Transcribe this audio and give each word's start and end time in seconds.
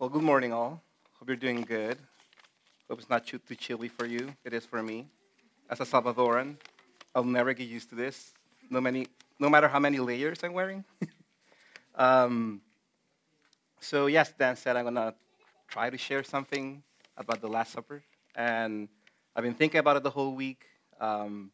Well, 0.00 0.08
good 0.08 0.22
morning, 0.22 0.52
all. 0.52 0.80
Hope 1.18 1.26
you're 1.26 1.36
doing 1.36 1.62
good. 1.62 1.98
Hope 2.88 3.00
it's 3.00 3.10
not 3.10 3.26
too, 3.26 3.38
too 3.38 3.56
chilly 3.56 3.88
for 3.88 4.06
you. 4.06 4.32
It 4.44 4.54
is 4.54 4.64
for 4.64 4.80
me. 4.80 5.08
As 5.68 5.80
a 5.80 5.84
Salvadoran, 5.84 6.54
I'll 7.16 7.24
never 7.24 7.52
get 7.52 7.66
used 7.66 7.88
to 7.88 7.96
this, 7.96 8.30
no, 8.70 8.80
many, 8.80 9.08
no 9.40 9.50
matter 9.50 9.66
how 9.66 9.80
many 9.80 9.98
layers 9.98 10.44
I'm 10.44 10.52
wearing. 10.52 10.84
um, 11.96 12.60
so, 13.80 14.06
yes, 14.06 14.32
Dan 14.38 14.54
said 14.54 14.76
I'm 14.76 14.84
going 14.84 14.94
to 14.94 15.14
try 15.66 15.90
to 15.90 15.98
share 15.98 16.22
something 16.22 16.80
about 17.16 17.40
the 17.40 17.48
Last 17.48 17.72
Supper. 17.72 18.00
And 18.36 18.88
I've 19.34 19.42
been 19.42 19.54
thinking 19.54 19.80
about 19.80 19.96
it 19.96 20.04
the 20.04 20.10
whole 20.10 20.36
week. 20.36 20.64
Um, 21.00 21.50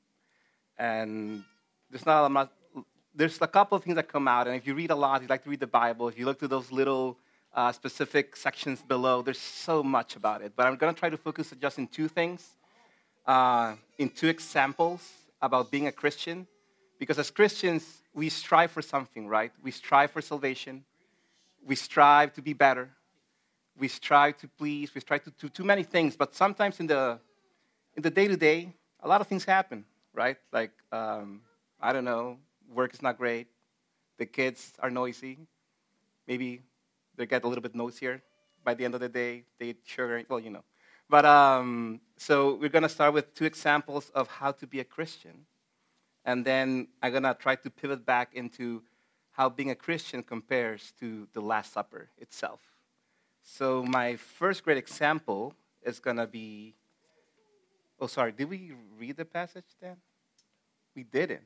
and 0.76 1.44
there's 1.88 2.04
not, 2.04 2.30
not, 2.30 2.52
there's 3.14 3.40
a 3.40 3.46
couple 3.46 3.78
of 3.78 3.84
things 3.84 3.96
that 3.96 4.08
come 4.08 4.28
out. 4.28 4.48
And 4.48 4.54
if 4.54 4.66
you 4.66 4.74
read 4.74 4.90
a 4.90 4.96
lot, 4.96 5.22
you 5.22 5.28
like 5.28 5.44
to 5.44 5.48
read 5.48 5.60
the 5.60 5.66
Bible, 5.66 6.08
if 6.08 6.18
you 6.18 6.26
look 6.26 6.38
through 6.38 6.48
those 6.48 6.70
little 6.70 7.16
uh, 7.54 7.72
specific 7.72 8.36
sections 8.36 8.82
below. 8.82 9.22
There's 9.22 9.38
so 9.38 9.82
much 9.82 10.16
about 10.16 10.42
it, 10.42 10.52
but 10.56 10.66
I'm 10.66 10.76
going 10.76 10.92
to 10.92 10.98
try 10.98 11.08
to 11.08 11.16
focus 11.16 11.52
just 11.60 11.78
in 11.78 11.86
two 11.86 12.08
things, 12.08 12.46
uh, 13.26 13.74
in 13.98 14.08
two 14.10 14.28
examples 14.28 15.08
about 15.40 15.70
being 15.70 15.86
a 15.86 15.92
Christian. 15.92 16.46
Because 16.98 17.18
as 17.18 17.30
Christians, 17.30 18.02
we 18.12 18.28
strive 18.28 18.70
for 18.70 18.82
something, 18.82 19.26
right? 19.26 19.52
We 19.62 19.70
strive 19.70 20.10
for 20.10 20.20
salvation. 20.20 20.84
We 21.64 21.74
strive 21.74 22.32
to 22.34 22.42
be 22.42 22.52
better. 22.52 22.90
We 23.76 23.88
strive 23.88 24.38
to 24.38 24.48
please. 24.48 24.94
We 24.94 25.00
strive 25.00 25.24
to 25.24 25.30
do 25.30 25.48
too 25.48 25.64
many 25.64 25.82
things. 25.82 26.16
But 26.16 26.34
sometimes 26.34 26.80
in 26.80 26.86
the 26.86 27.18
in 27.96 28.02
the 28.02 28.10
day 28.10 28.28
to 28.28 28.36
day, 28.36 28.72
a 29.00 29.08
lot 29.08 29.20
of 29.20 29.26
things 29.26 29.44
happen, 29.44 29.84
right? 30.12 30.36
Like 30.52 30.70
um, 30.92 31.40
I 31.80 31.92
don't 31.92 32.04
know, 32.04 32.38
work 32.72 32.94
is 32.94 33.02
not 33.02 33.18
great. 33.18 33.48
The 34.18 34.26
kids 34.26 34.72
are 34.78 34.90
noisy. 34.90 35.38
Maybe 36.26 36.62
they 37.16 37.26
get 37.26 37.44
a 37.44 37.48
little 37.48 37.62
bit 37.62 37.74
noisier 37.74 38.22
by 38.64 38.74
the 38.74 38.84
end 38.84 38.94
of 38.94 39.00
the 39.00 39.08
day. 39.08 39.44
They 39.58 39.74
sugar, 39.84 40.22
well, 40.28 40.40
you 40.40 40.50
know. 40.50 40.64
But 41.08 41.24
um, 41.24 42.00
so 42.16 42.54
we're 42.54 42.70
going 42.70 42.82
to 42.82 42.88
start 42.88 43.14
with 43.14 43.34
two 43.34 43.44
examples 43.44 44.10
of 44.14 44.28
how 44.28 44.52
to 44.52 44.66
be 44.66 44.80
a 44.80 44.84
Christian. 44.84 45.46
And 46.24 46.44
then 46.44 46.88
I'm 47.02 47.10
going 47.10 47.24
to 47.24 47.34
try 47.34 47.56
to 47.56 47.70
pivot 47.70 48.06
back 48.06 48.34
into 48.34 48.82
how 49.32 49.48
being 49.48 49.70
a 49.70 49.74
Christian 49.74 50.22
compares 50.22 50.92
to 51.00 51.28
the 51.32 51.40
Last 51.40 51.72
Supper 51.72 52.08
itself. 52.18 52.60
So 53.42 53.82
my 53.82 54.16
first 54.16 54.64
great 54.64 54.78
example 54.78 55.54
is 55.82 56.00
going 56.00 56.16
to 56.16 56.26
be. 56.26 56.74
Oh, 58.00 58.06
sorry. 58.06 58.32
Did 58.32 58.48
we 58.48 58.72
read 58.98 59.16
the 59.16 59.24
passage 59.24 59.64
then? 59.80 59.96
We 60.94 61.02
didn't. 61.02 61.42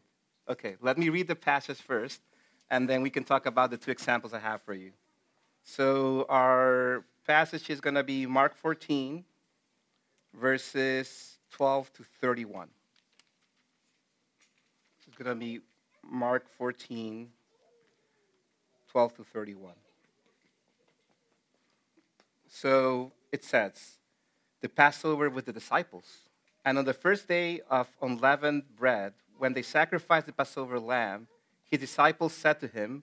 Okay, 0.48 0.76
let 0.80 0.96
me 0.96 1.10
read 1.10 1.28
the 1.28 1.36
passage 1.36 1.78
first, 1.78 2.22
and 2.70 2.88
then 2.88 3.02
we 3.02 3.10
can 3.10 3.24
talk 3.24 3.44
about 3.44 3.70
the 3.70 3.76
two 3.76 3.90
examples 3.90 4.32
I 4.32 4.38
have 4.38 4.62
for 4.62 4.72
you. 4.72 4.92
So 5.70 6.24
our 6.30 7.04
passage 7.26 7.68
is 7.68 7.78
going 7.78 7.96
to 7.96 8.02
be 8.02 8.24
Mark 8.24 8.56
14, 8.56 9.22
verses 10.32 11.36
12 11.50 11.92
to 11.92 12.04
31. 12.22 12.68
It's 15.06 15.14
going 15.14 15.28
to 15.28 15.34
be 15.34 15.60
Mark 16.02 16.48
14, 16.56 17.28
12 18.90 19.16
to 19.16 19.24
31. 19.24 19.74
So 22.48 23.12
it 23.30 23.44
says, 23.44 23.98
the 24.62 24.70
Passover 24.70 25.28
with 25.28 25.44
the 25.44 25.52
disciples. 25.52 26.06
And 26.64 26.78
on 26.78 26.86
the 26.86 26.94
first 26.94 27.28
day 27.28 27.60
of 27.68 27.88
unleavened 28.00 28.62
bread, 28.74 29.12
when 29.36 29.52
they 29.52 29.62
sacrificed 29.62 30.24
the 30.24 30.32
Passover 30.32 30.80
lamb, 30.80 31.28
his 31.70 31.78
disciples 31.78 32.32
said 32.32 32.58
to 32.60 32.68
him, 32.68 33.02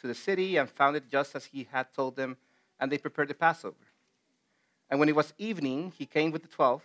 to 0.00 0.06
the 0.06 0.14
city 0.14 0.56
and 0.56 0.68
found 0.68 0.96
it 0.96 1.10
just 1.10 1.34
as 1.36 1.44
he 1.44 1.66
had 1.70 1.92
told 1.94 2.16
them, 2.16 2.36
and 2.78 2.90
they 2.90 2.98
prepared 2.98 3.28
the 3.28 3.34
Passover. 3.34 3.76
And 4.88 4.98
when 4.98 5.08
it 5.08 5.14
was 5.14 5.32
evening, 5.38 5.92
he 5.96 6.06
came 6.06 6.30
with 6.30 6.42
the 6.42 6.48
twelve, 6.48 6.82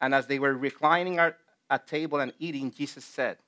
and 0.00 0.14
as 0.14 0.26
they 0.26 0.38
were 0.38 0.54
reclining 0.54 1.18
at 1.18 1.86
table 1.86 2.20
and 2.20 2.32
eating, 2.38 2.70
Jesus 2.70 3.04
said, 3.04 3.38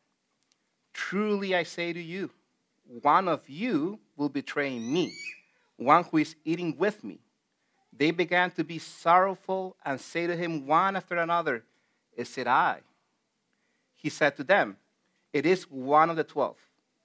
Truly 0.92 1.54
I 1.54 1.62
say 1.62 1.92
to 1.92 2.02
you, 2.02 2.30
one 3.00 3.28
of 3.28 3.48
you 3.48 3.98
will 4.16 4.28
betray 4.28 4.78
me, 4.78 5.12
one 5.76 6.04
who 6.04 6.18
is 6.18 6.36
eating 6.44 6.76
with 6.76 7.02
me. 7.02 7.18
They 7.92 8.10
began 8.10 8.50
to 8.52 8.64
be 8.64 8.78
sorrowful 8.78 9.76
and 9.84 10.00
say 10.00 10.26
to 10.26 10.36
him 10.36 10.66
one 10.66 10.96
after 10.96 11.16
another, 11.16 11.64
Is 12.16 12.36
it 12.36 12.46
I? 12.46 12.80
He 13.94 14.10
said 14.10 14.36
to 14.36 14.44
them, 14.44 14.76
It 15.32 15.46
is 15.46 15.70
one 15.70 16.10
of 16.10 16.16
the 16.16 16.24
twelve 16.24 16.58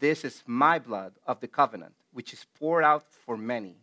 this 0.00 0.24
is 0.24 0.42
my 0.46 0.78
blood 0.78 1.14
of 1.26 1.40
the 1.40 1.48
covenant, 1.48 1.94
which 2.12 2.32
is 2.32 2.46
poured 2.58 2.84
out 2.84 3.04
for 3.24 3.36
many. 3.36 3.76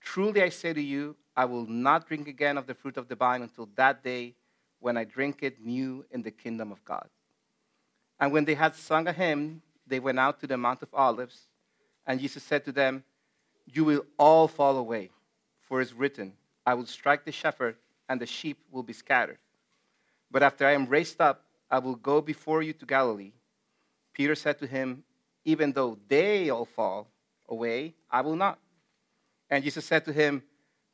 Truly 0.00 0.42
I 0.42 0.48
say 0.50 0.72
to 0.72 0.80
you, 0.80 1.16
I 1.36 1.44
will 1.44 1.66
not 1.66 2.06
drink 2.06 2.28
again 2.28 2.56
of 2.56 2.66
the 2.66 2.74
fruit 2.74 2.96
of 2.96 3.08
the 3.08 3.16
vine 3.16 3.42
until 3.42 3.68
that 3.74 4.04
day 4.04 4.34
when 4.78 4.96
I 4.96 5.04
drink 5.04 5.42
it 5.42 5.64
new 5.64 6.04
in 6.10 6.22
the 6.22 6.30
kingdom 6.30 6.70
of 6.72 6.84
God. 6.84 7.08
And 8.18 8.32
when 8.32 8.44
they 8.44 8.54
had 8.54 8.74
sung 8.74 9.08
a 9.08 9.12
hymn, 9.12 9.62
they 9.86 9.98
went 9.98 10.18
out 10.18 10.40
to 10.40 10.46
the 10.46 10.56
Mount 10.56 10.82
of 10.82 10.94
Olives. 10.94 11.48
And 12.06 12.20
Jesus 12.20 12.42
said 12.42 12.64
to 12.66 12.72
them, 12.72 13.04
You 13.66 13.84
will 13.84 14.04
all 14.18 14.46
fall 14.48 14.76
away, 14.76 15.10
for 15.60 15.80
it 15.80 15.84
is 15.84 15.94
written, 15.94 16.34
I 16.64 16.74
will 16.74 16.86
strike 16.86 17.24
the 17.24 17.32
shepherd, 17.32 17.76
and 18.08 18.20
the 18.20 18.26
sheep 18.26 18.58
will 18.70 18.82
be 18.82 18.92
scattered. 18.92 19.38
But 20.30 20.42
after 20.42 20.66
I 20.66 20.72
am 20.72 20.86
raised 20.86 21.20
up, 21.20 21.44
I 21.70 21.78
will 21.78 21.96
go 21.96 22.20
before 22.20 22.62
you 22.62 22.72
to 22.74 22.86
Galilee. 22.86 23.32
Peter 24.12 24.34
said 24.34 24.58
to 24.58 24.66
him, 24.66 25.04
Even 25.44 25.72
though 25.72 25.98
they 26.08 26.50
all 26.50 26.64
fall 26.64 27.08
away, 27.48 27.94
I 28.10 28.20
will 28.20 28.36
not. 28.36 28.58
And 29.48 29.64
Jesus 29.64 29.84
said 29.84 30.04
to 30.04 30.12
him, 30.12 30.42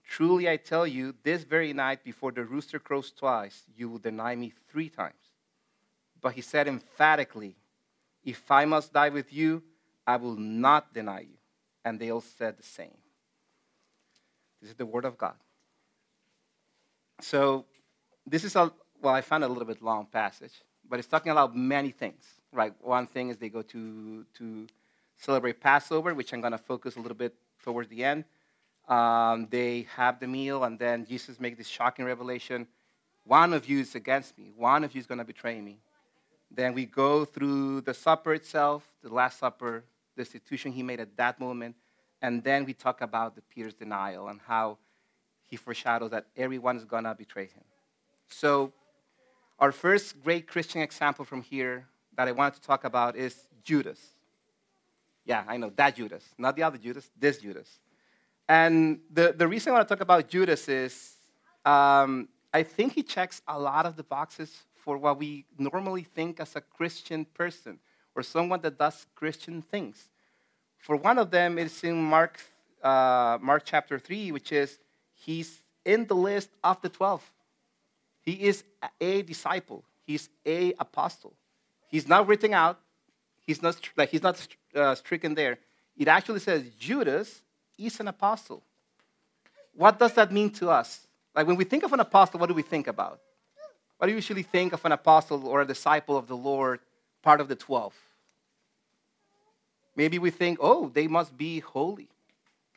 Truly 0.09 0.49
I 0.49 0.57
tell 0.57 0.87
you, 0.87 1.15
this 1.23 1.43
very 1.43 1.73
night 1.73 2.05
before 2.05 2.31
the 2.31 2.45
rooster 2.45 2.79
crows 2.79 3.11
twice, 3.11 3.65
you 3.77 3.89
will 3.89 3.99
deny 3.99 4.37
me 4.37 4.53
three 4.71 4.89
times. 4.89 5.15
But 6.21 6.35
he 6.35 6.41
said 6.41 6.69
emphatically, 6.69 7.57
If 8.25 8.51
I 8.51 8.65
must 8.65 8.93
die 8.93 9.09
with 9.09 9.33
you, 9.33 9.63
I 10.07 10.17
will 10.17 10.37
not 10.37 10.95
deny 10.95 11.21
you. 11.21 11.37
And 11.85 11.99
they 11.99 12.11
all 12.11 12.21
said 12.21 12.57
the 12.57 12.63
same. 12.63 12.97
This 14.61 14.71
is 14.71 14.77
the 14.77 14.87
word 14.87 15.05
of 15.05 15.19
God. 15.19 15.35
So, 17.21 17.65
this 18.27 18.45
is 18.45 18.57
a, 18.57 18.73
well, 19.01 19.15
I 19.15 19.21
found 19.21 19.45
a 19.45 19.49
little 19.49 19.65
bit 19.65 19.83
long 19.83 20.07
passage, 20.07 20.53
but 20.89 20.99
it's 20.99 21.09
talking 21.09 21.33
about 21.33 21.57
many 21.57 21.91
things 21.91 22.25
right? 22.53 22.73
One 22.81 23.07
thing 23.07 23.31
is 23.31 23.37
they 23.37 23.49
go 23.49 23.63
to, 23.63 24.25
to 24.39 24.67
celebrate 25.17 25.61
Passover, 25.61 26.15
which 26.15 26.33
I'm 26.33 26.41
going 26.41 26.53
to 26.53 26.59
focus 26.59 26.97
a 26.97 27.01
little 27.01 27.17
bit 27.17 27.35
towards 27.63 27.89
the 27.89 28.05
end. 28.05 28.25
Um, 28.89 29.49
they 29.51 29.87
have 29.97 30.21
the 30.21 30.27
meal, 30.27 30.65
and 30.65 30.79
then 30.79 31.05
Jesus 31.07 31.41
makes 31.41 31.59
this 31.59 31.67
shocking 31.67 32.05
revelation 32.05 32.67
one 33.27 33.53
of 33.53 33.69
you 33.69 33.81
is 33.81 33.97
against 33.97 34.39
me, 34.39 34.53
one 34.57 34.85
of 34.85 34.95
you 34.95 35.01
is 35.01 35.07
going 35.07 35.19
to 35.19 35.25
betray 35.25 35.61
me. 35.61 35.79
Then 36.51 36.75
we 36.75 36.87
go 36.87 37.25
through 37.25 37.81
the 37.81 37.93
supper 37.93 38.35
itself, 38.35 38.87
the 39.03 39.13
Last 39.13 39.41
Supper, 39.41 39.83
the 40.15 40.23
institution 40.23 40.71
he 40.71 40.83
made 40.83 41.01
at 41.01 41.17
that 41.17 41.41
moment, 41.41 41.75
and 42.23 42.43
then 42.45 42.65
we 42.65 42.73
talk 42.73 43.01
about 43.01 43.35
the 43.35 43.43
Peter's 43.43 43.75
denial 43.75 44.29
and 44.29 44.41
how 44.47 44.79
he 45.43 45.57
foreshadows 45.57 46.13
that 46.13 46.27
everyone 46.37 46.77
is 46.77 46.85
going 46.85 47.03
to 47.03 47.15
betray 47.15 47.47
him. 47.47 47.65
So, 48.29 48.73
our 49.59 49.73
first 49.73 50.23
great 50.23 50.47
Christian 50.47 50.83
example 50.83 51.25
from 51.25 51.43
here 51.43 51.87
that 52.17 52.29
I 52.29 52.33
wanted 52.33 52.55
to 52.55 52.67
talk 52.67 52.85
about 52.85 53.17
is 53.17 53.47
Judas. 53.63 54.01
Yeah, 55.25 55.45
I 55.47 55.57
know, 55.57 55.71
that 55.77 55.97
Judas. 55.97 56.25
Not 56.39 56.57
the 56.57 56.63
other 56.63 56.79
Judas, 56.79 57.11
this 57.19 57.39
Judas. 57.39 57.79
And 58.49 59.01
the, 59.13 59.35
the 59.37 59.47
reason 59.47 59.73
I 59.73 59.77
want 59.77 59.89
to 59.89 59.95
talk 59.95 60.03
about 60.03 60.29
Judas 60.29 60.69
is 60.69 61.15
um, 61.65 62.29
I 62.53 62.63
think 62.63 62.93
he 62.93 63.03
checks 63.03 63.43
a 63.49 63.59
lot 63.59 63.87
of 63.87 63.97
the 63.97 64.05
boxes 64.05 64.65
for 64.75 64.97
what 64.97 65.19
we 65.19 65.45
normally 65.59 66.05
think 66.05 66.41
as 66.41 66.55
a 66.55 66.61
Christian 66.61 67.25
person 67.25 67.79
or 68.15 68.23
someone 68.23 68.61
that 68.63 68.79
does 68.79 69.07
Christian 69.15 69.63
things. 69.63 70.09
For 70.79 70.97
one 70.97 71.19
of 71.19 71.31
them, 71.31 71.59
it's 71.59 71.83
in 71.83 72.01
Mark, 72.01 72.41
uh, 72.83 73.39
Mark 73.43 73.63
chapter 73.65 73.99
3, 73.99 74.31
which 74.31 74.53
is 74.53 74.79
he's 75.13 75.61
in 75.85 76.07
the 76.07 76.15
list 76.15 76.51
of 76.63 76.81
the 76.81 76.89
12. 76.89 77.29
He 78.23 78.33
is 78.33 78.65
a 79.01 79.23
disciple, 79.23 79.85
he's 80.07 80.29
a 80.47 80.73
apostle. 80.79 81.35
He's 81.89 82.09
not 82.09 82.27
written 82.27 82.53
out, 82.53 82.79
he's 83.47 83.63
not, 83.63 83.79
like, 83.97 84.11
he's 84.11 84.23
not 84.23 84.47
uh, 84.75 84.95
stricken 84.95 85.35
there. 85.35 85.59
It 85.97 86.09
actually 86.09 86.41
says 86.41 86.65
Judas 86.79 87.41
is 87.79 88.01
an 88.01 88.09
apostle. 88.09 88.63
What 89.75 89.99
does 89.99 90.15
that 90.15 90.33
mean 90.33 90.51
to 90.55 90.71
us? 90.71 91.07
Like 91.35 91.47
when 91.47 91.57
we 91.57 91.65
think 91.65 91.85
of 91.85 91.93
an 91.93 92.01
apostle, 92.01 92.41
what 92.41 92.49
do 92.49 92.55
we 92.55 92.63
think 92.63 92.87
about? 92.87 93.21
What 93.99 94.07
do 94.07 94.11
you 94.11 94.17
usually 94.17 94.43
think 94.43 94.73
of 94.73 94.85
an 94.85 94.93
apostle 94.93 95.47
or 95.47 95.63
a 95.63 95.67
disciple 95.67 96.17
of 96.17 96.27
the 96.27 96.37
Lord, 96.37 96.81
part 97.23 97.41
of 97.41 97.49
the 97.49 97.57
12? 97.57 97.95
Maybe 99.95 100.19
we 100.19 100.31
think, 100.31 100.59
oh, 100.61 100.91
they 100.93 101.07
must 101.07 101.37
be 101.37 101.61
holy. 101.61 102.09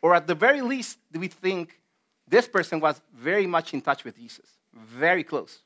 Or 0.02 0.16
at 0.16 0.28
the 0.28 0.36
very 0.36 0.62
least, 0.62 0.98
we 1.14 1.28
think 1.28 1.80
this 2.28 2.48
person 2.48 2.80
was 2.80 3.02
very 3.14 3.46
much 3.46 3.74
in 3.74 3.82
touch 3.82 4.06
with 4.06 4.18
Jesus, 4.18 4.46
very 4.74 5.24
close. 5.24 5.60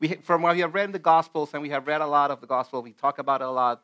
We, 0.00 0.14
from 0.14 0.42
what 0.42 0.54
we 0.54 0.60
have 0.60 0.74
read 0.74 0.84
in 0.84 0.92
the 0.92 0.98
Gospels, 0.98 1.50
and 1.52 1.62
we 1.62 1.70
have 1.70 1.86
read 1.86 2.00
a 2.00 2.06
lot 2.06 2.30
of 2.30 2.40
the 2.40 2.46
Gospel, 2.46 2.82
we 2.82 2.92
talk 2.92 3.18
about 3.18 3.40
it 3.40 3.46
a 3.46 3.50
lot, 3.50 3.82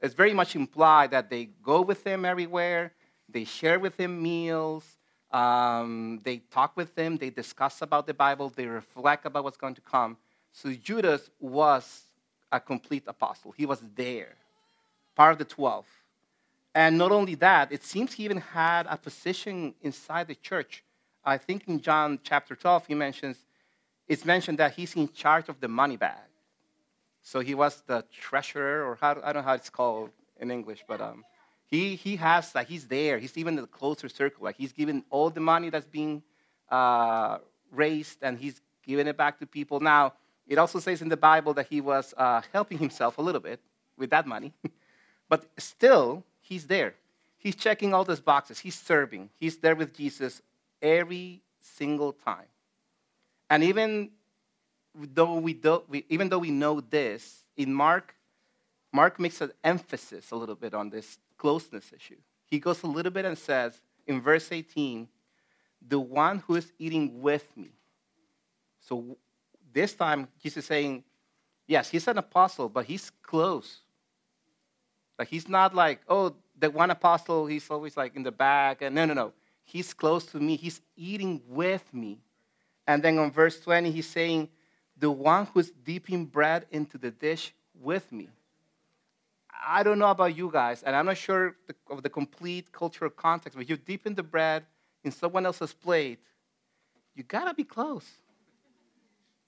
it's 0.00 0.14
very 0.14 0.34
much 0.34 0.56
implied 0.56 1.12
that 1.12 1.30
they 1.30 1.50
go 1.62 1.82
with 1.82 2.04
him 2.04 2.24
everywhere, 2.24 2.92
they 3.28 3.44
share 3.44 3.78
with 3.78 3.98
him 3.98 4.20
meals, 4.20 4.84
um, 5.30 6.20
they 6.24 6.38
talk 6.50 6.76
with 6.76 6.96
him, 6.98 7.16
they 7.16 7.30
discuss 7.30 7.80
about 7.80 8.06
the 8.06 8.14
Bible, 8.14 8.52
they 8.54 8.66
reflect 8.66 9.24
about 9.24 9.44
what's 9.44 9.56
going 9.56 9.74
to 9.74 9.80
come. 9.80 10.16
So 10.52 10.72
Judas 10.72 11.30
was 11.40 12.02
a 12.50 12.60
complete 12.60 13.04
apostle. 13.06 13.52
He 13.56 13.64
was 13.64 13.82
there, 13.94 14.34
part 15.14 15.32
of 15.32 15.38
the 15.38 15.44
12. 15.44 15.86
And 16.74 16.98
not 16.98 17.12
only 17.12 17.34
that, 17.36 17.70
it 17.70 17.84
seems 17.84 18.14
he 18.14 18.24
even 18.24 18.38
had 18.38 18.86
a 18.88 18.96
position 18.96 19.74
inside 19.82 20.26
the 20.26 20.34
church. 20.34 20.82
I 21.24 21.38
think 21.38 21.68
in 21.68 21.80
John 21.80 22.18
chapter 22.22 22.56
12, 22.56 22.86
he 22.88 22.94
mentions, 22.94 23.36
it's 24.12 24.26
mentioned 24.26 24.58
that 24.58 24.74
he's 24.74 24.94
in 24.94 25.10
charge 25.12 25.48
of 25.48 25.58
the 25.58 25.68
money 25.68 25.96
bag. 25.96 26.28
So 27.22 27.40
he 27.40 27.54
was 27.54 27.82
the 27.86 28.04
treasurer, 28.12 28.84
or 28.86 28.98
how, 29.00 29.12
I 29.24 29.32
don't 29.32 29.36
know 29.36 29.48
how 29.48 29.54
it's 29.54 29.70
called 29.70 30.10
in 30.38 30.50
English, 30.50 30.84
but 30.86 31.00
um, 31.00 31.24
he, 31.64 31.94
he 31.94 32.16
has, 32.16 32.54
like, 32.54 32.68
he's 32.68 32.86
there. 32.86 33.18
He's 33.18 33.38
even 33.38 33.56
in 33.56 33.62
the 33.62 33.74
closer 33.80 34.10
circle. 34.10 34.44
Like, 34.44 34.56
he's 34.56 34.72
giving 34.72 35.02
all 35.08 35.30
the 35.30 35.40
money 35.40 35.70
that's 35.70 35.86
being 35.86 36.22
uh, 36.70 37.38
raised, 37.70 38.18
and 38.20 38.36
he's 38.38 38.60
giving 38.86 39.06
it 39.06 39.16
back 39.16 39.38
to 39.38 39.46
people. 39.46 39.80
Now, 39.80 40.12
it 40.46 40.58
also 40.58 40.78
says 40.78 41.00
in 41.00 41.08
the 41.08 41.16
Bible 41.16 41.54
that 41.54 41.68
he 41.68 41.80
was 41.80 42.12
uh, 42.18 42.42
helping 42.52 42.76
himself 42.76 43.16
a 43.16 43.22
little 43.22 43.40
bit 43.40 43.60
with 43.96 44.10
that 44.10 44.26
money. 44.26 44.52
but 45.30 45.46
still, 45.56 46.22
he's 46.42 46.66
there. 46.66 46.92
He's 47.38 47.56
checking 47.56 47.94
all 47.94 48.04
those 48.04 48.20
boxes. 48.20 48.58
He's 48.58 48.78
serving. 48.78 49.30
He's 49.40 49.56
there 49.56 49.74
with 49.74 49.94
Jesus 49.94 50.42
every 50.82 51.40
single 51.60 52.12
time. 52.12 52.51
And 53.52 53.62
even 53.64 54.08
though 54.94 55.34
we, 55.34 55.52
do, 55.52 55.82
we, 55.86 56.06
even 56.08 56.30
though 56.30 56.38
we 56.38 56.50
know 56.50 56.80
this, 56.80 57.44
in 57.54 57.74
Mark, 57.74 58.14
Mark 58.94 59.20
makes 59.20 59.42
an 59.42 59.52
emphasis 59.62 60.30
a 60.30 60.36
little 60.36 60.54
bit 60.54 60.72
on 60.72 60.88
this 60.88 61.18
closeness 61.36 61.92
issue. 61.94 62.16
He 62.46 62.58
goes 62.58 62.82
a 62.82 62.86
little 62.86 63.12
bit 63.12 63.26
and 63.26 63.36
says 63.36 63.78
in 64.06 64.22
verse 64.22 64.50
18, 64.50 65.06
the 65.86 66.00
one 66.00 66.38
who 66.46 66.54
is 66.54 66.72
eating 66.78 67.20
with 67.20 67.46
me. 67.54 67.72
So 68.80 69.18
this 69.70 69.92
time, 69.92 70.28
Jesus 70.42 70.64
is 70.64 70.68
saying, 70.68 71.04
yes, 71.66 71.90
he's 71.90 72.08
an 72.08 72.16
apostle, 72.16 72.70
but 72.70 72.86
he's 72.86 73.10
close. 73.20 73.80
Like 75.18 75.28
he's 75.28 75.46
not 75.46 75.74
like, 75.74 76.00
oh, 76.08 76.34
the 76.58 76.70
one 76.70 76.90
apostle, 76.90 77.44
he's 77.44 77.68
always 77.68 77.98
like 77.98 78.16
in 78.16 78.22
the 78.22 78.32
back. 78.32 78.80
And 78.80 78.94
no, 78.94 79.04
no, 79.04 79.12
no. 79.12 79.34
He's 79.62 79.92
close 79.92 80.24
to 80.28 80.40
me. 80.40 80.56
He's 80.56 80.80
eating 80.96 81.42
with 81.46 81.92
me. 81.92 82.22
And 82.86 83.02
then 83.02 83.18
on 83.18 83.30
verse 83.30 83.60
20, 83.60 83.90
he's 83.90 84.08
saying, 84.08 84.48
the 85.02 85.10
one 85.10 85.46
who's 85.52 85.70
dipping 85.70 86.24
bread 86.26 86.66
into 86.70 86.96
the 86.96 87.10
dish 87.10 87.52
with 87.80 88.10
me. 88.12 88.28
I 89.64 89.82
don't 89.82 89.98
know 89.98 90.10
about 90.10 90.36
you 90.36 90.50
guys, 90.50 90.82
and 90.82 90.94
I'm 90.94 91.06
not 91.06 91.16
sure 91.16 91.56
of 91.90 92.02
the 92.02 92.10
complete 92.10 92.72
cultural 92.72 93.10
context, 93.10 93.58
but 93.58 93.68
you 93.68 93.76
dip 93.76 94.06
in 94.06 94.14
the 94.14 94.22
bread 94.22 94.64
in 95.04 95.10
someone 95.10 95.44
else's 95.44 95.72
plate, 95.72 96.20
you 97.14 97.22
gotta 97.24 97.52
be 97.52 97.64
close. 97.64 98.08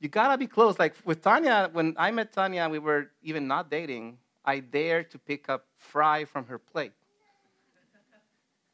You 0.00 0.08
gotta 0.08 0.36
be 0.36 0.46
close. 0.46 0.78
Like 0.78 0.94
with 1.04 1.22
Tanya, 1.22 1.70
when 1.72 1.94
I 1.96 2.10
met 2.10 2.32
Tanya, 2.32 2.68
we 2.68 2.78
were 2.78 3.10
even 3.22 3.46
not 3.46 3.70
dating. 3.70 4.18
I 4.44 4.58
dared 4.58 5.10
to 5.12 5.18
pick 5.18 5.48
up 5.48 5.66
fry 5.78 6.24
from 6.24 6.46
her 6.46 6.58
plate. 6.58 6.92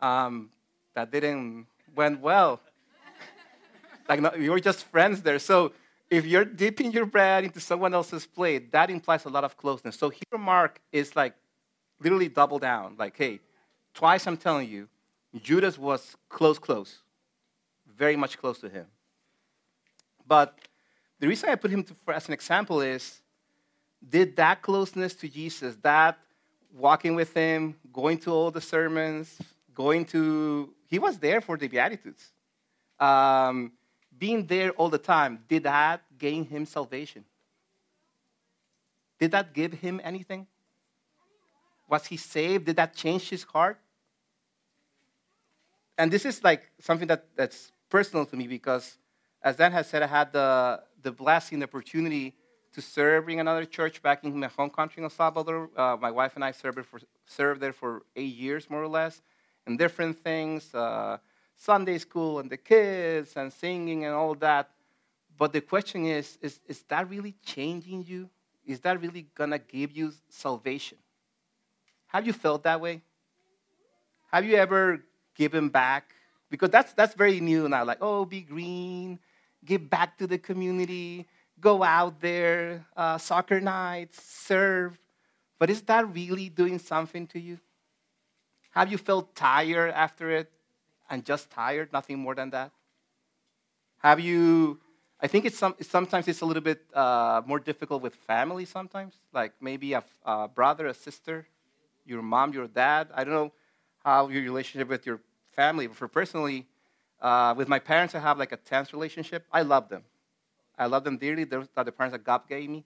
Um, 0.01 0.51
that 0.95 1.11
didn't 1.11 1.67
went 1.95 2.21
well. 2.21 2.61
Like 4.11 4.21
no, 4.21 4.33
we 4.37 4.61
just 4.61 4.85
friends 4.87 5.23
there. 5.23 5.39
So 5.39 5.73
if 6.11 6.27
you're 6.27 6.45
dipping 6.45 6.91
your 6.91 7.07
bread 7.07 7.45
into 7.45 7.61
someone 7.61 7.95
else's 7.95 8.27
plate, 8.27 8.73
that 8.73 8.91
implies 8.91 9.25
a 9.25 9.29
lot 9.29 9.45
of 9.45 9.57
closeness. 9.57 9.97
So 9.97 10.11
here 10.11 10.39
Mark 10.39 10.81
is 10.91 11.15
like 11.15 11.35
literally 12.01 12.29
double 12.29 12.59
down. 12.59 12.97
Like, 12.99 13.17
hey, 13.17 13.39
twice 13.95 14.27
I'm 14.27 14.37
telling 14.37 14.69
you, 14.69 14.89
Judas 15.41 15.79
was 15.79 16.17
close, 16.29 16.59
close, 16.59 16.99
very 17.97 18.17
much 18.17 18.37
close 18.37 18.59
to 18.59 18.69
him. 18.69 18.87
But 20.27 20.59
the 21.21 21.29
reason 21.29 21.49
I 21.49 21.55
put 21.55 21.71
him 21.71 21.85
to, 21.85 21.95
as 22.13 22.27
an 22.27 22.35
example 22.35 22.81
is 22.81 23.21
did 24.09 24.35
that 24.37 24.63
closeness 24.63 25.15
to 25.15 25.29
Jesus, 25.29 25.77
that 25.83 26.19
walking 26.75 27.15
with 27.15 27.33
him, 27.33 27.77
going 27.93 28.19
to 28.19 28.33
all 28.33 28.51
the 28.51 28.61
sermons, 28.61 29.39
going 29.73 30.05
to, 30.07 30.71
he 30.89 30.99
was 30.99 31.19
there 31.19 31.41
for 31.41 31.57
the 31.57 31.69
Beatitudes. 31.69 32.33
Um, 32.99 33.73
being 34.21 34.47
there 34.47 34.71
all 34.73 34.91
the 34.91 34.99
time, 34.99 35.43
did 35.49 35.65
that 35.65 36.03
gain 36.19 36.45
him 36.45 36.67
salvation? 36.67 37.25
Did 39.19 39.33
that 39.33 39.55
give 39.55 39.73
him 39.73 40.01
anything? 40.05 40.47
Was 41.89 42.07
he 42.07 42.17
saved? 42.17 42.67
Did 42.67 42.77
that 42.77 42.95
change 42.95 43.31
his 43.31 43.43
heart? 43.43 43.81
And 45.99 46.11
this 46.11 46.25
is 46.25 46.45
like 46.45 46.71
something 46.81 47.09
that, 47.09 47.27
that's 47.35 47.73
personal 47.89 48.25
to 48.27 48.37
me 48.37 48.47
because, 48.47 48.99
as 49.43 49.57
Dan 49.57 49.73
has 49.73 49.87
said, 49.89 50.03
I 50.03 50.07
had 50.07 50.33
the, 50.33 50.83
the 51.03 51.13
blessing, 51.13 51.59
the 51.59 51.65
opportunity 51.65 52.35
to 52.75 52.81
serve 52.81 53.29
in 53.29 53.41
another 53.41 53.65
church 53.65 54.03
back 54.03 54.23
in 54.23 54.39
my 54.39 54.47
home 54.47 54.71
country 54.71 55.01
in 55.01 55.05
El 55.05 55.11
Salvador. 55.11 55.71
Uh, 55.77 55.97
my 56.01 56.11
wife 56.11 56.33
and 56.37 56.45
I 56.45 56.53
served, 56.53 56.85
for, 56.87 57.01
served 57.27 57.61
there 57.61 57.73
for 57.73 58.03
eight 58.17 58.35
years, 58.35 58.71
more 58.71 58.83
or 58.83 58.89
less, 58.89 59.23
and 59.67 59.79
different 59.79 60.19
things 60.19 60.75
uh, 60.75 61.19
Sunday 61.61 61.99
school 61.99 62.39
and 62.39 62.51
the 62.51 62.57
kids 62.57 63.35
and 63.37 63.53
singing 63.53 64.05
and 64.05 64.15
all 64.15 64.35
that. 64.37 64.71
But 65.39 65.53
the 65.53 65.61
question 65.61 66.07
is, 66.07 66.39
is, 66.41 66.61
is 66.67 66.83
that 66.89 67.09
really 67.09 67.35
changing 67.45 68.05
you? 68.07 68.29
Is 68.67 68.81
that 68.81 69.01
really 69.01 69.27
going 69.35 69.51
to 69.51 69.59
give 69.59 69.93
you 69.93 70.13
salvation? 70.29 70.99
Have 72.09 72.27
you 72.27 72.33
felt 72.33 72.63
that 72.65 72.81
way? 72.81 73.03
Have 74.33 74.45
you 74.45 74.57
ever 74.57 75.03
given 75.35 75.69
back? 75.69 76.15
Because 76.51 76.71
that's, 76.71 76.93
that's 76.93 77.15
very 77.15 77.41
new 77.41 77.69
now. 77.69 77.85
Like, 77.85 77.99
oh, 78.01 78.25
be 78.25 78.43
green, 78.43 79.19
give 79.65 79.89
back 79.89 80.19
to 80.19 80.27
the 80.27 80.39
community 80.39 81.27
go 81.61 81.83
out 81.83 82.21
there, 82.21 82.87
uh, 82.97 83.19
soccer 83.19 83.61
nights, 83.61 84.23
serve. 84.23 84.99
But 85.59 85.71
is 85.71 85.83
that 85.83 86.13
really 86.13 86.49
doing 86.49 86.79
something 86.79 87.27
to 87.29 87.41
you? 87.41 87.59
Have 88.71 88.91
you 88.91 88.99
felt 88.99 89.35
tired 89.35 89.93
after 89.93 90.31
it 90.31 90.51
and 91.11 91.25
just 91.25 91.51
tired, 91.51 91.93
nothing 91.93 92.19
more 92.19 92.35
than 92.35 92.51
that? 92.51 92.71
Have 93.99 94.21
you, 94.21 94.81
I 95.21 95.27
think 95.27 95.45
it's 95.45 95.59
some, 95.59 95.75
sometimes 95.81 96.27
it's 96.29 96.41
a 96.41 96.47
little 96.47 96.63
bit 96.63 96.81
uh, 96.95 97.43
more 97.45 97.59
difficult 97.59 98.01
with 98.01 98.15
family 98.15 98.65
sometimes, 98.65 99.15
like 99.35 99.53
maybe 99.61 99.93
a, 99.93 100.03
a 100.25 100.49
brother, 100.49 100.87
a 100.87 100.95
sister, 100.95 101.47
your 102.07 102.23
mom, 102.23 102.55
your 102.55 102.69
dad. 102.69 103.09
I 103.15 103.25
don't 103.25 103.35
know 103.35 103.53
how 104.05 104.29
your 104.29 104.43
relationship 104.43 104.89
with 104.89 105.05
your 105.05 105.21
family, 105.53 105.87
but 105.87 105.97
for 105.97 106.09
personally, 106.09 106.67
uh, 107.21 107.53
with 107.55 107.69
my 107.69 107.79
parents, 107.79 108.15
I 108.15 108.21
have 108.21 108.39
like 108.39 108.53
a 108.53 108.57
tense 108.57 108.95
relationship. 108.95 109.45
I 109.53 109.63
love 109.63 109.91
them. 109.91 110.05
I 110.79 110.87
love 110.87 111.05
them 111.05 111.19
dearly. 111.19 111.45
Those 111.45 111.67
are 111.77 111.85
the 111.85 111.93
parents 111.93 112.13
that 112.15 112.25
God 112.25 112.49
gave 112.49 112.71
me, 112.71 112.85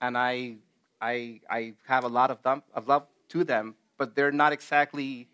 and 0.00 0.18
I, 0.18 0.56
I, 1.00 1.40
I 1.48 1.74
have 1.86 2.02
a 2.02 2.08
lot 2.08 2.32
of, 2.32 2.42
them, 2.42 2.64
of 2.74 2.88
love 2.88 3.06
to 3.28 3.44
them, 3.44 3.76
but 3.96 4.16
they're 4.16 4.32
not 4.32 4.52
exactly 4.52 5.28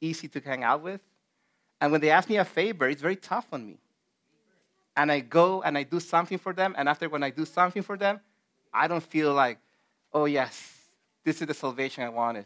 easy 0.00 0.28
to 0.28 0.40
hang 0.40 0.62
out 0.62 0.82
with. 0.82 1.00
And 1.80 1.92
when 1.92 2.00
they 2.00 2.10
ask 2.10 2.28
me 2.28 2.36
a 2.36 2.44
favor, 2.44 2.88
it's 2.88 3.02
very 3.02 3.16
tough 3.16 3.46
on 3.52 3.66
me. 3.66 3.78
And 4.96 5.10
I 5.10 5.20
go 5.20 5.62
and 5.62 5.78
I 5.78 5.82
do 5.82 6.00
something 6.00 6.38
for 6.38 6.52
them, 6.52 6.74
and 6.76 6.88
after 6.88 7.08
when 7.08 7.22
I 7.22 7.30
do 7.30 7.44
something 7.44 7.82
for 7.82 7.96
them, 7.96 8.20
I 8.72 8.86
don't 8.88 9.02
feel 9.02 9.32
like, 9.32 9.58
oh 10.12 10.26
yes, 10.26 10.74
this 11.24 11.40
is 11.40 11.46
the 11.46 11.54
salvation 11.54 12.04
I 12.04 12.08
wanted. 12.08 12.44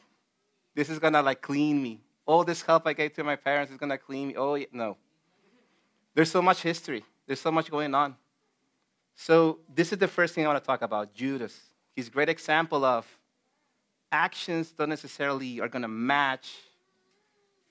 This 0.74 0.88
is 0.88 0.98
gonna 0.98 1.22
like 1.22 1.40
clean 1.40 1.82
me 1.82 2.00
all 2.26 2.44
this 2.44 2.62
help 2.62 2.86
I 2.86 2.92
gave 2.92 3.12
to 3.14 3.24
my 3.24 3.36
parents 3.36 3.70
is 3.70 3.78
going 3.78 3.90
to 3.90 3.98
clean 3.98 4.28
me. 4.28 4.36
Oh, 4.36 4.58
no. 4.72 4.96
There's 6.14 6.30
so 6.30 6.40
much 6.40 6.62
history, 6.62 7.04
there's 7.26 7.40
so 7.40 7.50
much 7.50 7.70
going 7.70 7.94
on. 7.94 8.16
So, 9.16 9.60
this 9.72 9.92
is 9.92 9.98
the 9.98 10.08
first 10.08 10.34
thing 10.34 10.44
I 10.44 10.48
want 10.48 10.62
to 10.62 10.66
talk 10.66 10.82
about 10.82 11.14
Judas. 11.14 11.56
He's 11.94 12.08
a 12.08 12.10
great 12.10 12.28
example 12.28 12.84
of 12.84 13.06
actions 14.10 14.72
don't 14.72 14.88
necessarily 14.88 15.60
are 15.60 15.68
going 15.68 15.82
to 15.82 15.88
match 15.88 16.52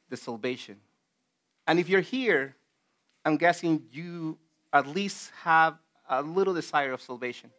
the 0.10 0.18
salvation. 0.18 0.78
And 1.68 1.80
if 1.80 1.90
you're 1.90 2.02
here, 2.02 2.56
I'm 3.26 3.38
guessing 3.38 3.84
you 3.92 4.38
at 4.72 4.88
least 4.88 5.32
have 5.44 5.78
a 6.10 6.22
little 6.22 6.54
desire 6.54 6.92
of 6.92 7.02
salvation. 7.02 7.52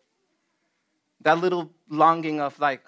That 1.23 1.39
little 1.39 1.71
longing 1.89 2.41
of, 2.41 2.59
like, 2.59 2.83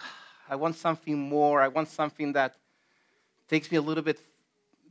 I 0.48 0.56
want 0.56 0.76
something 0.76 1.18
more. 1.18 1.62
I 1.62 1.68
want 1.68 1.88
something 1.88 2.32
that 2.34 2.56
takes 3.48 3.70
me 3.70 3.78
a 3.78 3.82
little 3.82 4.02
bit, 4.02 4.20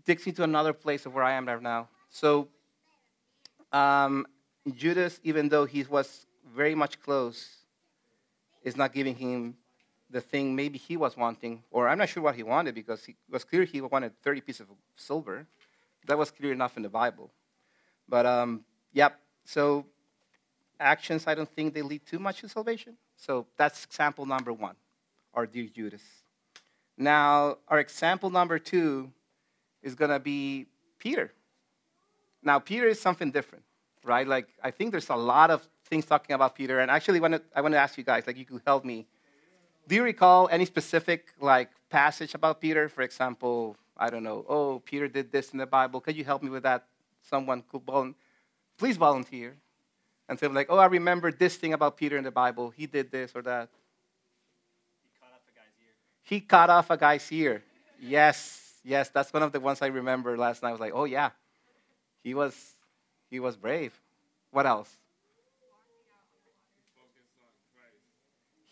takes 0.06 0.26
me 0.26 0.32
to 0.34 0.44
another 0.44 0.74
place 0.74 1.06
of 1.06 1.14
where 1.14 1.24
I 1.24 1.34
am 1.34 1.48
right 1.48 1.62
now. 1.62 1.90
So, 2.10 2.48
um, 3.72 4.26
Judas, 4.76 5.20
even 5.24 5.50
though 5.50 5.66
he 5.66 5.84
was 5.84 6.26
very 6.56 6.74
much 6.74 7.00
close, 7.02 7.50
is 8.64 8.76
not 8.76 8.94
giving 8.94 9.16
him 9.16 9.56
the 10.10 10.22
thing 10.22 10.56
maybe 10.56 10.78
he 10.78 10.98
was 10.98 11.18
wanting, 11.18 11.64
or 11.72 11.88
I'm 11.88 11.98
not 11.98 12.10
sure 12.10 12.24
what 12.24 12.36
he 12.36 12.44
wanted 12.44 12.74
because 12.74 13.08
it 13.08 13.16
was 13.30 13.44
clear 13.44 13.64
he 13.64 13.82
wanted 13.82 14.14
30 14.24 14.42
pieces 14.42 14.62
of 14.62 14.76
silver. 14.96 15.46
That 16.06 16.18
was 16.18 16.32
clear 16.32 16.52
enough 16.52 16.78
in 16.78 16.84
the 16.84 16.90
Bible. 16.90 17.32
But, 18.08 18.26
um, 18.26 18.66
yep, 18.94 19.20
so 19.46 19.86
actions, 20.80 21.26
I 21.28 21.36
don't 21.36 21.50
think 21.50 21.74
they 21.74 21.82
lead 21.82 22.06
too 22.06 22.20
much 22.20 22.42
to 22.42 22.50
salvation. 22.50 22.98
So 23.16 23.48
that's 23.58 23.86
example 23.86 24.26
number 24.26 24.54
one, 24.54 24.76
our 25.34 25.46
dear 25.46 25.68
Judas. 25.68 26.04
Now, 26.98 27.58
our 27.68 27.80
example 27.80 28.30
number 28.30 28.60
two 28.60 29.12
is 29.82 29.96
going 29.96 30.12
to 30.12 30.20
be 30.20 30.68
Peter. 31.00 31.32
Now, 32.44 32.60
Peter 32.60 32.88
is 32.88 33.00
something 33.00 33.32
different, 33.32 33.64
right? 34.04 34.28
Like, 34.28 34.48
I 34.64 34.72
think 34.72 34.92
there's 34.92 35.10
a 35.10 35.16
lot 35.16 35.50
of 35.50 35.68
things 35.86 36.06
talking 36.06 36.36
about 36.36 36.56
Peter. 36.56 36.80
And 36.80 36.92
actually, 36.92 37.20
when 37.20 37.40
I 37.56 37.62
want 37.62 37.74
to 37.74 37.80
ask 37.80 37.98
you 37.98 38.04
guys, 38.04 38.28
like, 38.28 38.38
you 38.38 38.46
could 38.46 38.62
help 38.66 38.86
me 38.86 39.08
do 39.88 39.96
you 39.96 40.04
recall 40.04 40.50
any 40.52 40.66
specific 40.66 41.34
like 41.40 41.70
passage 41.90 42.34
about 42.34 42.60
Peter? 42.60 42.90
For 42.90 43.02
example, 43.02 43.78
I 43.98 44.10
don't 44.10 44.24
know. 44.24 44.46
Oh, 44.48 44.80
Peter 44.80 45.08
did 45.08 45.32
this 45.32 45.52
in 45.52 45.60
the 45.60 45.66
Bible. 45.66 46.02
Could 46.02 46.16
you 46.16 46.24
help 46.24 46.44
me 46.44 46.50
with 46.50 46.64
that? 46.64 46.86
Someone 47.30 47.64
could 47.70 47.84
volunteer. 47.84 48.20
Please 48.78 48.98
volunteer. 48.98 49.56
And 50.28 50.40
say 50.40 50.48
like, 50.48 50.68
oh, 50.70 50.78
I 50.78 50.88
remember 50.88 51.32
this 51.32 51.56
thing 51.56 51.74
about 51.74 51.98
Peter 51.98 52.18
in 52.18 52.24
the 52.24 52.32
Bible. 52.32 52.72
He 52.72 52.88
did 52.88 53.12
this 53.12 53.32
or 53.36 53.42
that. 53.44 53.70
He 55.02 55.10
cut 55.20 55.30
off 55.32 55.42
a 55.48 55.54
guy's 55.56 55.80
ear. 55.80 55.94
He 56.24 56.40
cut 56.42 56.70
off 56.70 56.90
a 56.90 56.98
guy's 56.98 57.32
ear. 57.32 57.64
Yes, 58.02 58.74
yes, 58.84 59.10
that's 59.10 59.32
one 59.32 59.44
of 59.44 59.52
the 59.52 59.60
ones 59.60 59.82
I 59.82 59.88
remember 59.88 60.38
last 60.38 60.62
night. 60.62 60.70
I 60.70 60.72
was 60.72 60.82
like, 60.82 60.94
oh 60.94 61.06
yeah, 61.06 61.30
he 62.24 62.34
was, 62.34 62.56
he 63.30 63.40
was 63.40 63.56
brave. 63.56 63.94
What 64.52 64.66
else? 64.66 64.90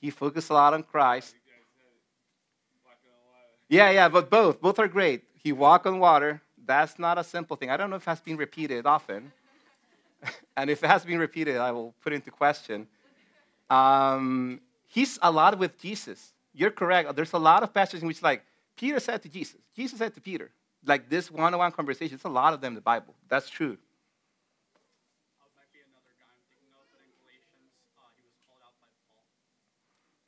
He 0.02 0.10
focused 0.10 0.50
a 0.50 0.54
lot 0.54 0.74
on 0.74 0.84
Christ. 0.84 1.34
Yeah, 3.74 3.90
yeah, 3.90 4.08
but 4.08 4.30
both. 4.30 4.62
Both 4.62 4.78
are 4.78 4.88
great. 4.88 5.24
He 5.44 5.52
walked 5.52 5.88
on 5.88 5.98
water. 5.98 6.42
That's 6.64 7.00
not 7.00 7.18
a 7.18 7.24
simple 7.24 7.58
thing. 7.58 7.72
I 7.72 7.78
don't 7.78 7.90
know 7.90 7.96
if 7.96 8.04
it 8.04 8.10
has 8.10 8.22
been 8.22 8.38
repeated 8.38 8.86
often. 8.86 9.32
and 10.58 10.70
if 10.70 10.84
it 10.84 10.88
has 10.88 11.04
been 11.04 11.18
repeated, 11.18 11.58
I 11.58 11.72
will 11.72 11.94
put 12.04 12.14
into 12.14 12.30
question. 12.30 12.88
Um, 13.72 14.62
he's 14.88 15.18
a 15.24 15.32
lot 15.32 15.58
with 15.58 15.80
Jesus. 15.80 16.34
You're 16.54 16.70
correct. 16.70 17.16
There's 17.16 17.34
a 17.34 17.40
lot 17.40 17.64
of 17.64 17.74
passages 17.74 18.04
in 18.04 18.08
which, 18.08 18.22
like, 18.22 18.44
Peter 18.78 19.00
said 19.00 19.24
to 19.24 19.30
Jesus, 19.30 19.56
Jesus 19.76 19.98
said 19.98 20.14
to 20.14 20.22
Peter, 20.22 20.52
like 20.86 21.10
this 21.10 21.32
one 21.32 21.54
on 21.54 21.60
one 21.60 21.72
conversation, 21.72 22.14
it's 22.14 22.26
a 22.26 22.30
lot 22.30 22.54
of 22.54 22.62
them 22.62 22.74
in 22.74 22.76
the 22.76 22.82
Bible. 22.82 23.16
That's 23.28 23.50
true. 23.50 23.78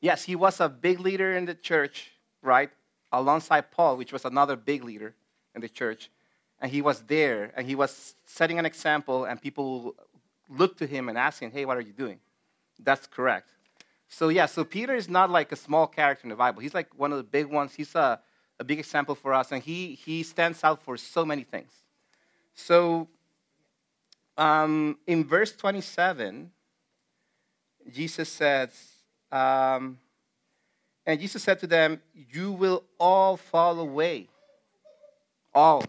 yes, 0.00 0.24
he 0.24 0.36
was 0.36 0.60
a 0.60 0.68
big 0.68 1.00
leader 1.00 1.36
in 1.36 1.44
the 1.44 1.54
church, 1.54 2.12
right? 2.42 2.70
Alongside 3.12 3.70
Paul, 3.70 3.96
which 3.96 4.12
was 4.12 4.24
another 4.24 4.56
big 4.56 4.84
leader 4.84 5.14
in 5.54 5.60
the 5.60 5.68
church. 5.68 6.10
And 6.60 6.70
he 6.70 6.80
was 6.80 7.02
there, 7.02 7.52
and 7.56 7.66
he 7.66 7.74
was 7.74 8.14
setting 8.24 8.58
an 8.58 8.66
example, 8.66 9.24
and 9.24 9.40
people 9.40 9.94
looked 10.48 10.78
to 10.78 10.86
him 10.86 11.08
and 11.08 11.18
asking, 11.18 11.50
hey, 11.50 11.64
what 11.64 11.76
are 11.76 11.82
you 11.82 11.92
doing? 11.92 12.18
That's 12.78 13.06
correct. 13.06 13.50
So, 14.08 14.28
yeah, 14.28 14.46
so 14.46 14.64
Peter 14.64 14.94
is 14.94 15.08
not 15.08 15.30
like 15.30 15.52
a 15.52 15.56
small 15.56 15.86
character 15.86 16.24
in 16.24 16.30
the 16.30 16.36
Bible. 16.36 16.62
He's 16.62 16.74
like 16.74 16.88
one 16.98 17.12
of 17.12 17.18
the 17.18 17.24
big 17.24 17.46
ones. 17.46 17.74
He's 17.74 17.94
a 17.94 18.20
a 18.58 18.64
big 18.64 18.78
example 18.78 19.14
for 19.14 19.34
us, 19.34 19.52
and 19.52 19.62
he, 19.62 19.94
he 19.94 20.22
stands 20.22 20.64
out 20.64 20.82
for 20.82 20.96
so 20.96 21.24
many 21.24 21.42
things. 21.42 21.70
So, 22.54 23.08
um, 24.36 24.98
in 25.06 25.24
verse 25.24 25.52
27, 25.52 26.50
Jesus 27.92 28.28
says, 28.28 28.70
um, 29.32 29.98
and 31.06 31.20
Jesus 31.20 31.42
said 31.42 31.60
to 31.60 31.66
them, 31.66 32.00
You 32.14 32.52
will 32.52 32.84
all 32.98 33.36
fall 33.36 33.78
away. 33.78 34.28
All. 35.54 35.84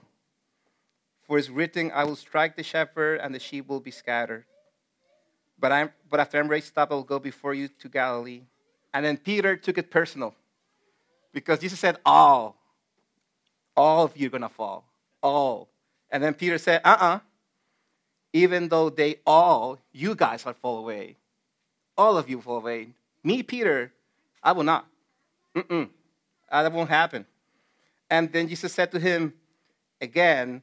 For 1.23 1.37
it's 1.37 1.49
written, 1.49 1.91
I 1.93 2.05
will 2.05 2.15
strike 2.15 2.55
the 2.55 2.63
shepherd, 2.63 3.19
and 3.19 3.33
the 3.33 3.39
sheep 3.39 3.67
will 3.67 3.79
be 3.79 3.91
scattered. 3.91 4.45
But, 5.59 5.71
I'm, 5.71 5.91
but 6.09 6.19
after 6.19 6.39
I'm 6.39 6.47
raised 6.47 6.77
up, 6.77 6.91
I 6.91 6.95
will 6.95 7.03
go 7.03 7.19
before 7.19 7.53
you 7.53 7.67
to 7.67 7.89
Galilee. 7.89 8.43
And 8.93 9.03
then 9.03 9.17
Peter 9.17 9.57
took 9.57 9.77
it 9.77 9.91
personal. 9.91 10.35
Because 11.33 11.59
Jesus 11.59 11.79
said, 11.79 11.97
All. 12.05 12.55
All 13.75 14.05
of 14.05 14.15
you 14.15 14.27
are 14.27 14.29
going 14.31 14.41
to 14.41 14.49
fall. 14.49 14.85
All. 15.21 15.67
And 16.11 16.23
then 16.23 16.33
Peter 16.35 16.57
said, 16.57 16.81
Uh 16.85 16.89
uh-uh. 16.89 17.15
uh 17.15 17.19
Even 18.37 18.69
though 18.69 18.89
they 18.91 19.15
all, 19.25 19.79
you 19.91 20.13
guys 20.13 20.45
will 20.45 20.53
fall 20.53 20.77
away. 20.77 21.15
All 21.97 22.17
of 22.17 22.29
you 22.29 22.39
fall 22.39 22.57
away. 22.57 22.89
Me, 23.23 23.41
Peter, 23.41 23.91
I 24.43 24.51
will 24.51 24.63
not. 24.63 24.85
Mm-mm. 25.55 25.89
That 26.51 26.71
won't 26.71 26.89
happen. 26.89 27.25
And 28.11 28.31
then 28.31 28.47
Jesus 28.47 28.73
said 28.73 28.91
to 28.91 28.99
him, 28.99 29.33
Again, 29.99 30.61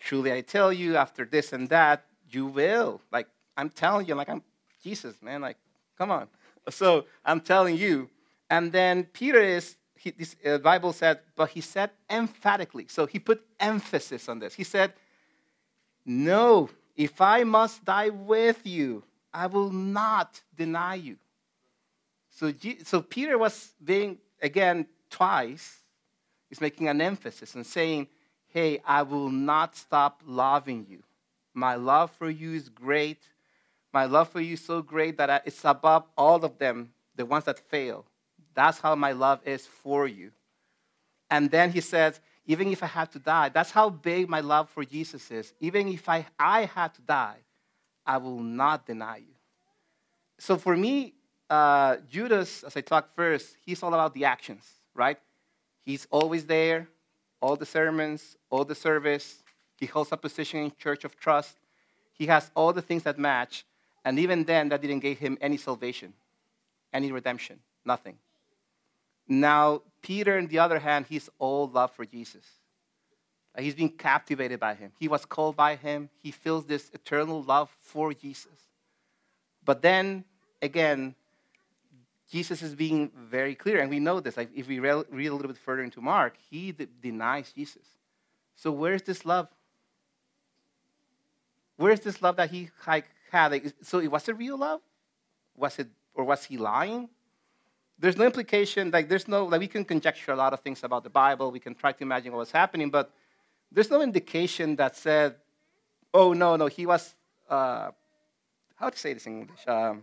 truly 0.00 0.32
I 0.32 0.40
tell 0.40 0.72
you, 0.72 0.96
after 0.96 1.24
this 1.24 1.52
and 1.52 1.68
that, 1.68 2.04
you 2.28 2.46
will. 2.46 3.00
Like, 3.12 3.28
I'm 3.56 3.70
telling 3.70 4.06
you, 4.08 4.16
like, 4.16 4.28
I'm 4.28 4.42
Jesus, 4.82 5.14
man. 5.22 5.40
Like, 5.40 5.58
come 5.96 6.10
on. 6.10 6.26
So 6.70 7.06
I'm 7.24 7.40
telling 7.40 7.76
you. 7.76 8.08
And 8.48 8.70
then 8.70 9.04
Peter 9.04 9.40
is 9.40 9.76
he, 9.96 10.10
this 10.10 10.36
uh, 10.46 10.58
Bible 10.58 10.92
said, 10.92 11.18
but 11.34 11.50
he 11.50 11.60
said 11.60 11.90
emphatically. 12.08 12.86
So 12.88 13.06
he 13.06 13.18
put 13.18 13.44
emphasis 13.58 14.28
on 14.28 14.38
this. 14.38 14.54
He 14.54 14.62
said, 14.62 14.92
No, 16.06 16.68
if 16.96 17.20
I 17.20 17.44
must 17.44 17.84
die 17.84 18.10
with 18.10 18.66
you, 18.66 19.02
I 19.32 19.46
will 19.46 19.70
not 19.70 20.40
deny 20.56 20.96
you. 20.96 21.16
So, 22.30 22.52
so 22.84 23.00
Peter 23.00 23.38
was 23.38 23.72
being, 23.82 24.18
again, 24.40 24.86
twice, 25.10 25.78
he's 26.48 26.60
making 26.60 26.88
an 26.88 27.00
emphasis 27.00 27.54
and 27.54 27.66
saying, 27.66 28.08
Hey, 28.48 28.82
I 28.84 29.02
will 29.02 29.30
not 29.30 29.76
stop 29.76 30.22
loving 30.26 30.86
you. 30.88 31.02
My 31.54 31.74
love 31.74 32.10
for 32.10 32.28
you 32.28 32.52
is 32.52 32.68
great. 32.68 33.22
My 33.92 34.04
love 34.04 34.28
for 34.28 34.40
you 34.40 34.54
is 34.54 34.64
so 34.64 34.82
great 34.82 35.16
that 35.16 35.42
it's 35.46 35.64
above 35.64 36.04
all 36.18 36.44
of 36.44 36.58
them, 36.58 36.92
the 37.16 37.24
ones 37.24 37.44
that 37.44 37.58
fail. 37.58 38.04
That's 38.54 38.78
how 38.78 38.94
my 38.94 39.12
love 39.12 39.40
is 39.46 39.66
for 39.66 40.06
you. 40.06 40.32
And 41.30 41.50
then 41.50 41.70
he 41.70 41.80
says, 41.80 42.20
even 42.46 42.68
if 42.68 42.82
I 42.82 42.86
have 42.86 43.10
to 43.10 43.18
die, 43.18 43.48
that's 43.50 43.70
how 43.70 43.88
big 43.88 44.28
my 44.28 44.40
love 44.40 44.68
for 44.70 44.84
Jesus 44.84 45.30
is. 45.30 45.52
Even 45.60 45.88
if 45.88 46.08
I, 46.08 46.26
I 46.38 46.64
had 46.64 46.94
to 46.94 47.02
die, 47.02 47.38
I 48.04 48.16
will 48.18 48.40
not 48.40 48.86
deny 48.86 49.18
you. 49.18 49.34
So 50.38 50.56
for 50.56 50.76
me, 50.76 51.14
uh, 51.48 51.96
Judas, 52.10 52.64
as 52.64 52.76
I 52.76 52.80
talked 52.80 53.14
first, 53.14 53.56
he's 53.64 53.82
all 53.82 53.94
about 53.94 54.14
the 54.14 54.24
actions, 54.24 54.64
right? 54.94 55.18
He's 55.84 56.06
always 56.10 56.46
there, 56.46 56.88
all 57.40 57.56
the 57.56 57.66
sermons, 57.66 58.36
all 58.50 58.64
the 58.64 58.74
service. 58.74 59.42
He 59.78 59.86
holds 59.86 60.10
a 60.12 60.16
position 60.16 60.60
in 60.60 60.72
church 60.78 61.04
of 61.04 61.16
trust. 61.16 61.56
He 62.12 62.26
has 62.26 62.50
all 62.54 62.72
the 62.72 62.82
things 62.82 63.04
that 63.04 63.18
match. 63.18 63.64
And 64.04 64.18
even 64.18 64.44
then, 64.44 64.68
that 64.70 64.80
didn't 64.80 65.00
give 65.00 65.18
him 65.18 65.38
any 65.40 65.56
salvation, 65.56 66.12
any 66.92 67.12
redemption, 67.12 67.60
nothing. 67.84 68.16
Now, 69.28 69.82
Peter, 70.02 70.36
on 70.36 70.46
the 70.48 70.58
other 70.58 70.78
hand, 70.78 71.06
he's 71.08 71.30
all 71.38 71.68
love 71.68 71.92
for 71.92 72.04
Jesus. 72.04 72.44
He's 73.58 73.74
been 73.74 73.90
captivated 73.90 74.58
by 74.58 74.74
him. 74.74 74.92
He 74.98 75.08
was 75.08 75.24
called 75.24 75.56
by 75.56 75.76
him. 75.76 76.08
He 76.22 76.30
feels 76.30 76.64
this 76.64 76.90
eternal 76.94 77.42
love 77.42 77.70
for 77.80 78.14
Jesus. 78.14 78.52
But 79.64 79.82
then, 79.82 80.24
again, 80.60 81.14
Jesus 82.30 82.62
is 82.62 82.74
being 82.74 83.10
very 83.14 83.54
clear, 83.54 83.80
and 83.80 83.90
we 83.90 84.00
know 84.00 84.20
this. 84.20 84.38
Like 84.38 84.48
if 84.56 84.66
we 84.66 84.80
read 84.80 85.04
a 85.10 85.34
little 85.34 85.48
bit 85.48 85.58
further 85.58 85.82
into 85.82 86.00
Mark, 86.00 86.34
he 86.50 86.72
de- 86.72 86.86
denies 86.86 87.52
Jesus. 87.52 87.86
So, 88.56 88.72
where's 88.72 89.02
this 89.02 89.26
love? 89.26 89.48
where's 91.76 92.00
this 92.00 92.22
love 92.22 92.36
that 92.36 92.50
he 92.50 92.70
like, 92.86 93.06
had? 93.30 93.52
Like, 93.52 93.74
so 93.82 94.08
was 94.08 94.28
it 94.28 94.36
real 94.36 94.56
love? 94.56 94.80
Was 95.56 95.78
it, 95.78 95.88
or 96.14 96.24
was 96.24 96.44
he 96.44 96.56
lying? 96.56 97.08
There's 98.02 98.16
no 98.16 98.24
implication, 98.24 98.90
like 98.90 99.08
there's 99.08 99.28
no, 99.28 99.44
like 99.44 99.60
we 99.60 99.68
can 99.68 99.84
conjecture 99.84 100.32
a 100.32 100.36
lot 100.36 100.52
of 100.52 100.58
things 100.58 100.82
about 100.82 101.04
the 101.04 101.08
Bible. 101.08 101.52
We 101.52 101.60
can 101.60 101.72
try 101.72 101.92
to 101.92 102.02
imagine 102.02 102.32
what 102.32 102.38
was 102.38 102.50
happening, 102.50 102.90
but 102.90 103.12
there's 103.70 103.92
no 103.92 104.02
indication 104.02 104.74
that 104.74 104.96
said, 104.96 105.36
oh, 106.12 106.32
no, 106.32 106.56
no, 106.56 106.66
he 106.66 106.84
was, 106.84 107.14
uh, 107.48 107.92
how 108.74 108.90
to 108.90 108.98
say 108.98 109.12
this 109.12 109.24
in 109.28 109.42
English? 109.42 109.60
Um, 109.68 110.02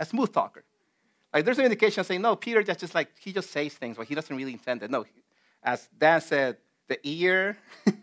a 0.00 0.06
smooth 0.06 0.32
talker. 0.32 0.64
Like 1.34 1.44
there's 1.44 1.58
no 1.58 1.64
indication 1.64 2.04
saying, 2.04 2.22
no, 2.22 2.36
Peter 2.36 2.62
just, 2.62 2.80
just 2.80 2.94
like, 2.94 3.10
he 3.20 3.34
just 3.34 3.50
says 3.50 3.74
things, 3.74 3.98
but 3.98 4.06
he 4.06 4.14
doesn't 4.14 4.34
really 4.34 4.54
intend 4.54 4.82
it. 4.82 4.90
No, 4.90 5.04
as 5.62 5.90
Dan 5.98 6.22
said, 6.22 6.56
the 6.88 6.98
ear, 7.02 7.58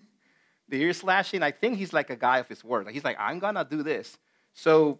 the 0.69 0.79
ear 0.79 0.93
slashing, 0.93 1.41
I 1.41 1.49
think 1.49 1.79
he's 1.79 1.91
like 1.91 2.11
a 2.11 2.15
guy 2.15 2.37
of 2.37 2.47
his 2.47 2.63
word. 2.63 2.85
Like 2.85 2.93
he's 2.93 3.03
like, 3.03 3.17
I'm 3.19 3.39
gonna 3.39 3.65
do 3.65 3.81
this. 3.81 4.15
So 4.53 4.99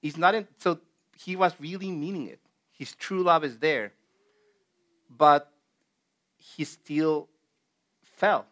he's 0.00 0.16
not 0.16 0.36
in, 0.36 0.46
so 0.58 0.78
he 1.18 1.34
was 1.34 1.52
really 1.58 1.90
meaning 1.90 2.28
it. 2.28 2.38
His 2.82 2.96
true 2.96 3.22
love 3.22 3.44
is 3.44 3.58
there. 3.58 3.92
But 5.08 5.52
he 6.36 6.64
still 6.64 7.28
fell. 8.02 8.44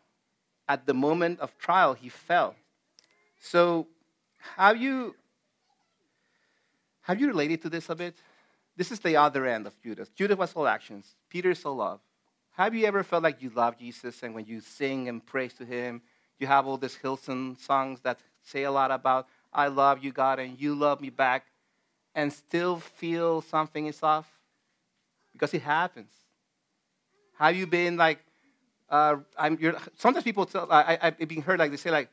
At 0.68 0.86
the 0.86 0.94
moment 0.94 1.40
of 1.40 1.58
trial, 1.58 1.94
he 1.94 2.08
fell. 2.08 2.54
So 3.40 3.88
have 4.56 4.76
you 4.76 5.16
have 7.00 7.20
you 7.20 7.26
related 7.26 7.60
to 7.62 7.68
this 7.68 7.90
a 7.90 7.96
bit? 7.96 8.14
This 8.76 8.92
is 8.92 9.00
the 9.00 9.16
other 9.16 9.46
end 9.46 9.66
of 9.66 9.74
Judas. 9.82 10.08
Judas 10.10 10.38
was 10.38 10.52
all 10.52 10.68
actions. 10.68 11.16
Peter 11.28 11.50
is 11.50 11.64
all 11.64 11.74
love. 11.74 11.98
Have 12.52 12.72
you 12.72 12.86
ever 12.86 13.02
felt 13.02 13.24
like 13.24 13.42
you 13.42 13.50
love 13.50 13.78
Jesus 13.78 14.22
and 14.22 14.32
when 14.32 14.44
you 14.44 14.60
sing 14.60 15.08
and 15.08 15.26
praise 15.26 15.54
to 15.54 15.64
him, 15.64 16.02
you 16.38 16.46
have 16.46 16.68
all 16.68 16.76
these 16.76 16.96
Hillsong 17.02 17.58
songs 17.58 17.98
that 18.02 18.20
say 18.44 18.62
a 18.62 18.70
lot 18.70 18.92
about, 18.92 19.26
I 19.52 19.66
love 19.66 20.04
you, 20.04 20.12
God, 20.12 20.38
and 20.38 20.56
you 20.60 20.76
love 20.76 21.00
me 21.00 21.10
back, 21.10 21.46
and 22.14 22.32
still 22.32 22.76
feel 22.76 23.42
something 23.42 23.86
is 23.86 24.02
off? 24.02 24.28
Because 25.32 25.54
it 25.54 25.62
happens. 25.62 26.12
Have 27.38 27.56
you 27.56 27.66
been 27.66 27.96
like, 27.96 28.18
uh, 28.88 29.16
I'm, 29.38 29.58
sometimes 29.96 30.24
people 30.24 30.46
tell, 30.46 30.70
I, 30.70 30.98
I've 31.00 31.18
been 31.18 31.42
heard 31.42 31.58
like 31.58 31.70
they 31.70 31.76
say 31.76 31.90
like, 31.90 32.08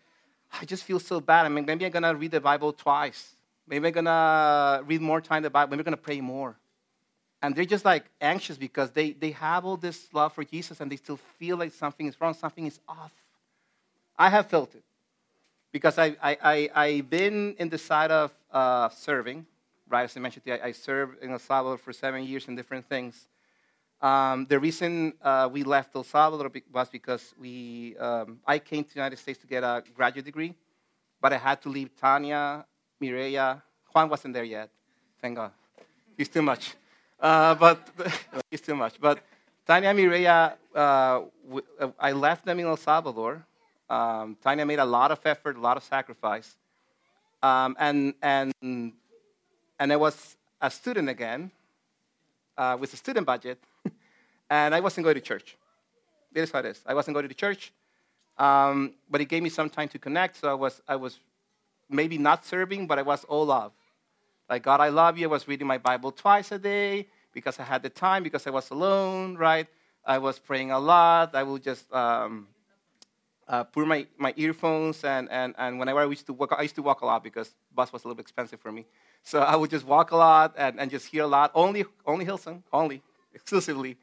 I 0.62 0.66
just 0.66 0.84
feel 0.84 1.00
so 1.00 1.20
bad. 1.20 1.46
I 1.46 1.50
mean, 1.50 1.66
maybe 1.66 1.86
I'm 1.86 1.92
gonna 1.92 2.16
read 2.16 2.32
the 2.32 2.40
Bible 2.40 2.72
twice. 2.72 3.36
Maybe 3.68 3.88
I'm 3.88 3.94
gonna 3.94 4.84
read 4.86 5.02
more 5.02 5.20
time 5.20 5.44
the 5.44 5.50
Bible. 5.50 5.72
Maybe 5.72 5.82
I'm 5.82 5.86
gonna 5.86 5.98
pray 5.98 6.22
more. 6.22 6.56
And 7.42 7.56
they're 7.56 7.66
just 7.66 7.86
like 7.86 8.06
anxious 8.22 8.58
because 8.58 8.92
they, 8.92 9.12
they 9.12 9.32
have 9.32 9.66
all 9.66 9.78
this 9.78 10.08
love 10.14 10.34
for 10.34 10.44
Jesus 10.44 10.80
and 10.80 10.92
they 10.92 10.96
still 10.96 11.20
feel 11.38 11.58
like 11.58 11.72
something 11.74 12.08
is 12.08 12.20
wrong, 12.20 12.34
something 12.34 12.66
is 12.66 12.80
off. 12.88 13.12
I 14.18 14.30
have 14.30 14.48
felt 14.48 14.74
it 14.74 14.84
because 15.72 15.98
I, 16.00 16.16
I, 16.22 16.38
I, 16.42 16.70
I've 16.74 17.10
been 17.10 17.56
in 17.60 17.70
the 17.70 17.78
side 17.78 18.10
of 18.10 18.32
uh, 18.52 18.90
serving, 18.90 19.46
right? 19.90 20.04
As 20.04 20.16
I 20.18 20.20
mentioned, 20.20 20.44
I, 20.64 20.72
served 20.72 21.24
in 21.24 21.32
El 21.32 21.40
Salvador 21.40 21.78
for 21.78 21.94
seven 21.94 22.24
years 22.24 22.48
in 22.48 22.56
different 22.56 22.88
things. 22.88 23.28
Um, 24.02 24.46
the 24.48 24.60
reason 24.60 25.14
uh, 25.22 25.50
we 25.52 25.64
left 25.64 25.96
El 25.96 26.04
Salvador 26.04 26.52
was 26.72 26.90
because 26.90 27.34
we, 27.40 27.96
um, 27.98 28.40
I 28.46 28.60
came 28.60 28.84
to 28.84 28.94
the 28.94 29.00
United 29.00 29.18
States 29.18 29.40
to 29.40 29.48
get 29.48 29.64
a 29.64 29.84
graduate 29.96 30.26
degree, 30.26 30.54
but 31.20 31.34
I 31.34 31.38
had 31.38 31.62
to 31.64 31.70
leave 31.70 31.90
Tanya, 32.00 32.66
Mireya. 33.02 33.62
Juan 33.94 34.10
wasn't 34.10 34.34
there 34.34 34.44
yet. 34.44 34.70
Thank 35.22 35.38
God. 35.38 35.52
He's 36.16 36.30
too 36.30 36.42
much. 36.42 36.76
Uh, 37.20 37.56
but 37.56 37.88
he's 38.52 38.62
too 38.62 38.76
much. 38.76 39.00
But 39.00 39.20
Tanya 39.66 39.94
Mireya, 39.94 40.54
uh, 40.76 40.78
uh, 40.80 41.90
I 42.00 42.12
left 42.12 42.46
them 42.46 42.60
in 42.60 42.68
El 42.68 42.78
Salvador. 42.78 43.46
Um, 43.90 44.38
Tanya 44.44 44.66
made 44.66 44.80
a 44.80 44.86
lot 44.86 45.12
of 45.12 45.20
effort, 45.26 45.58
a 45.58 45.60
lot 45.60 45.78
of 45.78 45.84
sacrifice. 45.84 46.56
Um, 47.42 47.76
and, 47.80 48.14
and, 48.22 48.94
and 49.80 49.94
I 49.94 49.96
was 49.96 50.36
a 50.62 50.70
student 50.70 51.10
again 51.10 51.52
uh, 52.58 52.78
with 52.80 52.94
a 52.94 52.98
student 52.98 53.26
budget, 53.26 53.60
and 54.50 54.74
I 54.74 54.80
wasn't 54.80 55.04
going 55.04 55.16
to 55.16 55.22
church. 55.22 55.58
It 56.34 56.42
is 56.42 56.52
how 56.52 56.60
it 56.60 56.66
is. 56.66 56.82
I 56.86 56.94
wasn't 56.94 57.16
going 57.16 57.28
to 57.28 57.34
church, 57.34 57.72
um, 58.38 58.94
but 59.10 59.22
it 59.22 59.26
gave 59.26 59.44
me 59.44 59.50
some 59.50 59.70
time 59.70 59.88
to 59.90 60.00
connect, 60.00 60.38
so 60.38 60.50
I 60.50 60.54
was, 60.54 60.82
I 60.88 60.96
was 60.96 61.20
maybe 61.90 62.18
not 62.18 62.46
serving, 62.46 62.88
but 62.88 63.00
I 63.00 63.04
was 63.04 63.24
all 63.26 63.46
love. 63.46 63.72
Like, 64.50 64.64
God, 64.64 64.80
I 64.80 64.90
love 64.90 65.18
you. 65.18 65.28
I 65.28 65.32
was 65.32 65.48
reading 65.48 65.68
my 65.68 65.78
Bible 65.78 66.12
twice 66.12 66.52
a 66.52 66.60
day 66.60 67.08
because 67.34 67.60
I 67.60 67.64
had 67.64 67.84
the 67.84 67.90
time, 67.90 68.24
because 68.24 68.48
I 68.48 68.50
was 68.50 68.70
alone, 68.70 69.36
right? 69.36 69.68
I 70.06 70.20
was 70.20 70.40
praying 70.40 70.72
a 70.72 70.80
lot. 70.80 71.36
I 71.36 71.44
would 71.44 71.64
just 71.64 71.92
um, 71.94 72.48
uh, 73.48 73.64
put 73.64 73.88
my, 73.88 74.06
my 74.18 74.34
earphones, 74.36 75.04
and, 75.04 75.30
and, 75.32 75.56
and 75.58 75.80
whenever 75.80 76.00
I 76.00 76.06
used 76.06 76.26
to 76.26 76.34
walk, 76.34 76.54
I 76.58 76.64
used 76.64 76.76
to 76.76 76.82
walk 76.82 77.02
a 77.02 77.06
lot 77.06 77.24
because 77.24 77.54
bus 77.74 77.94
was 77.94 78.04
a 78.04 78.08
little 78.08 78.16
bit 78.16 78.24
expensive 78.24 78.60
for 78.60 78.72
me. 78.72 78.86
So 79.24 79.40
I 79.40 79.56
would 79.56 79.70
just 79.70 79.86
walk 79.86 80.12
a 80.12 80.18
lot 80.18 80.54
and, 80.58 80.80
and 80.80 80.92
just 80.92 81.08
hear 81.08 81.24
a 81.24 81.28
lot. 81.28 81.52
Only, 81.56 81.86
only 82.06 82.26
Hillsong, 82.26 82.64
only, 82.74 83.02
exclusively. 83.34 83.98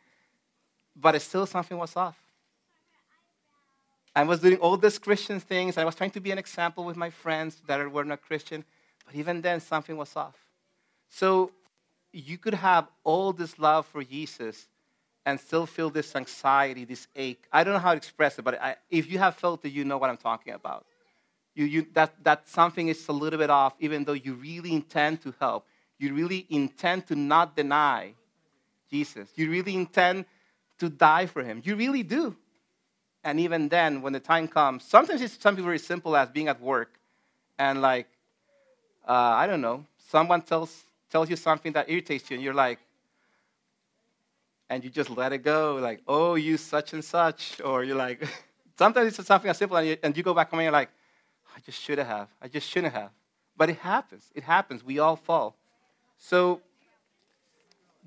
But 0.96 1.20
still 1.20 1.46
something 1.46 1.76
was 1.76 1.94
off. 1.96 2.16
I 4.16 4.22
was 4.22 4.40
doing 4.40 4.58
all 4.58 4.76
these 4.76 4.98
Christian 4.98 5.40
things. 5.40 5.76
I 5.76 5.84
was 5.84 5.94
trying 5.94 6.12
to 6.12 6.20
be 6.20 6.30
an 6.30 6.38
example 6.38 6.84
with 6.84 6.96
my 6.96 7.10
friends 7.10 7.60
that 7.66 7.90
were 7.90 8.04
not 8.04 8.22
Christian. 8.22 8.64
But 9.04 9.16
even 9.16 9.42
then, 9.42 9.60
something 9.60 9.96
was 9.96 10.14
off. 10.14 10.36
So 11.10 11.50
you 12.12 12.38
could 12.38 12.54
have 12.54 12.86
all 13.02 13.32
this 13.32 13.58
love 13.58 13.86
for 13.86 14.04
Jesus 14.04 14.68
and 15.26 15.40
still 15.40 15.66
feel 15.66 15.90
this 15.90 16.14
anxiety, 16.14 16.84
this 16.84 17.06
ache. 17.16 17.44
I 17.52 17.64
don't 17.64 17.74
know 17.74 17.80
how 17.80 17.92
to 17.92 17.96
express 17.96 18.38
it, 18.38 18.42
but 18.42 18.60
I, 18.60 18.76
if 18.90 19.10
you 19.10 19.18
have 19.18 19.36
felt 19.36 19.64
it, 19.64 19.70
you 19.70 19.84
know 19.84 19.98
what 19.98 20.10
I'm 20.10 20.16
talking 20.16 20.52
about. 20.52 20.86
You, 21.54 21.64
you, 21.66 21.86
that, 21.94 22.12
that 22.24 22.48
something 22.48 22.88
is 22.88 23.06
a 23.08 23.12
little 23.12 23.38
bit 23.38 23.50
off, 23.50 23.74
even 23.80 24.04
though 24.04 24.12
you 24.12 24.34
really 24.34 24.72
intend 24.72 25.22
to 25.22 25.34
help. 25.38 25.66
You 25.98 26.12
really 26.12 26.46
intend 26.50 27.06
to 27.06 27.14
not 27.14 27.56
deny 27.56 28.14
Jesus. 28.90 29.28
You 29.36 29.50
really 29.50 29.74
intend 29.74 30.26
to 30.78 30.88
die 30.88 31.26
for 31.26 31.42
him. 31.42 31.62
You 31.64 31.76
really 31.76 32.02
do. 32.02 32.36
And 33.22 33.40
even 33.40 33.68
then, 33.68 34.02
when 34.02 34.12
the 34.12 34.20
time 34.20 34.48
comes, 34.48 34.84
sometimes 34.84 35.22
it's 35.22 35.40
something 35.40 35.64
very 35.64 35.78
simple 35.78 36.16
as 36.16 36.28
being 36.28 36.48
at 36.48 36.60
work 36.60 36.98
and 37.58 37.80
like 37.80 38.08
uh, 39.06 39.12
I 39.12 39.46
don't 39.46 39.60
know, 39.60 39.84
someone 40.08 40.42
tells, 40.42 40.84
tells 41.10 41.28
you 41.28 41.36
something 41.36 41.72
that 41.72 41.90
irritates 41.90 42.30
you, 42.30 42.36
and 42.36 42.42
you're 42.44 42.54
like, 42.54 42.78
and 44.74 44.82
you 44.82 44.90
just 44.90 45.08
let 45.08 45.32
it 45.32 45.38
go, 45.38 45.78
like, 45.80 46.00
oh, 46.08 46.34
you 46.34 46.56
such 46.56 46.94
and 46.94 47.04
such. 47.04 47.60
Or 47.64 47.84
you're 47.84 47.96
like, 47.96 48.26
sometimes 48.76 49.16
it's 49.16 49.28
something 49.28 49.48
as 49.48 49.56
simple, 49.56 49.76
and 49.76 49.86
you, 49.86 49.96
and 50.02 50.16
you 50.16 50.24
go 50.24 50.34
back 50.34 50.50
home 50.50 50.58
and 50.58 50.64
you're 50.64 50.72
like, 50.72 50.90
I 51.54 51.60
just 51.60 51.80
should 51.80 51.98
have. 51.98 52.28
I 52.42 52.48
just 52.48 52.68
shouldn't 52.68 52.92
have. 52.92 53.10
But 53.56 53.70
it 53.70 53.78
happens. 53.78 54.24
It 54.34 54.42
happens. 54.42 54.82
We 54.82 54.98
all 54.98 55.14
fall. 55.14 55.54
So, 56.18 56.60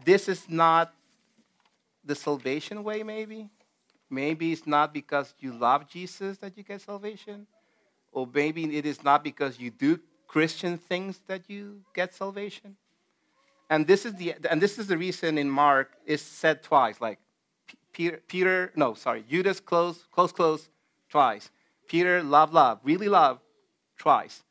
this 0.03 0.27
is 0.27 0.49
not 0.49 0.93
the 2.03 2.15
salvation 2.15 2.83
way, 2.83 3.01
maybe. 3.01 3.49
Maybe 4.09 4.51
it's 4.51 4.67
not 4.67 4.93
because 4.93 5.33
you 5.39 5.53
love 5.53 5.89
Jesus 5.89 6.37
that 6.39 6.57
you 6.57 6.63
get 6.63 6.81
salvation. 6.81 7.47
Or 8.11 8.27
maybe 8.27 8.77
it 8.77 8.85
is 8.85 9.05
not 9.05 9.23
because 9.23 9.57
you 9.57 9.71
do 9.71 10.01
Christian 10.27 10.77
things 10.77 11.21
that 11.27 11.49
you 11.49 11.79
get 11.93 12.13
salvation. 12.13 12.75
And 13.69 13.85
this 13.85 14.05
is 14.05 14.13
the 14.15 14.35
and 14.49 14.61
this 14.61 14.79
is 14.79 14.87
the 14.87 14.97
reason 14.97 15.37
in 15.37 15.49
Mark 15.49 15.91
is 16.05 16.21
said 16.21 16.63
twice, 16.63 17.01
like 17.01 17.19
Peter, 17.91 18.21
Peter, 18.27 18.71
no, 18.75 18.93
sorry, 18.93 19.25
Judas 19.29 19.59
close, 19.59 20.05
close, 20.11 20.31
close, 20.31 20.69
twice. 21.09 21.49
Peter, 21.87 22.21
love, 22.21 22.53
love, 22.53 22.79
really 22.83 23.09
love, 23.09 23.39
twice. 23.97 24.43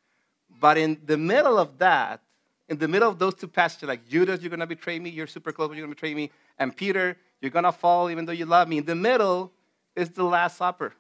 But 0.61 0.79
in 0.79 0.99
the 1.05 1.17
middle 1.17 1.59
of 1.59 1.79
that, 1.79 2.21
in 2.69 2.79
the 2.79 2.89
middle 2.89 3.09
of 3.09 3.19
those 3.19 3.35
two 3.35 3.49
passages, 3.49 3.89
like 3.89 4.09
Judas, 4.09 4.41
you're 4.41 4.51
gonna 4.51 4.67
betray 4.67 4.99
me, 4.99 5.11
you're 5.11 5.27
super 5.27 5.53
close, 5.53 5.69
you're 5.69 5.85
gonna 5.85 5.95
betray 5.95 6.15
me, 6.15 6.31
and 6.59 6.77
Peter, 6.77 7.17
you're 7.41 7.51
gonna 7.51 7.73
fall 7.73 8.11
even 8.11 8.25
though 8.25 8.33
you 8.33 8.47
love 8.47 8.69
me. 8.69 8.79
In 8.79 8.85
the 8.85 8.95
middle 8.95 9.53
is 9.95 10.11
the 10.11 10.25
Last 10.25 10.57
Supper 10.59 10.93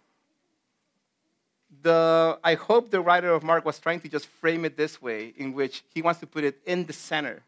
the, 1.82 2.38
I 2.42 2.54
hope 2.54 2.90
the 2.90 3.00
writer 3.00 3.32
of 3.32 3.42
Mark 3.42 3.64
was 3.64 3.78
trying 3.78 4.00
to 4.00 4.08
just 4.08 4.26
frame 4.26 4.64
it 4.64 4.76
this 4.76 5.00
way, 5.00 5.32
in 5.36 5.52
which 5.52 5.84
he 5.94 6.02
wants 6.02 6.20
to 6.20 6.26
put 6.26 6.44
it 6.44 6.58
in 6.66 6.86
the 6.86 6.92
center. 6.92 7.42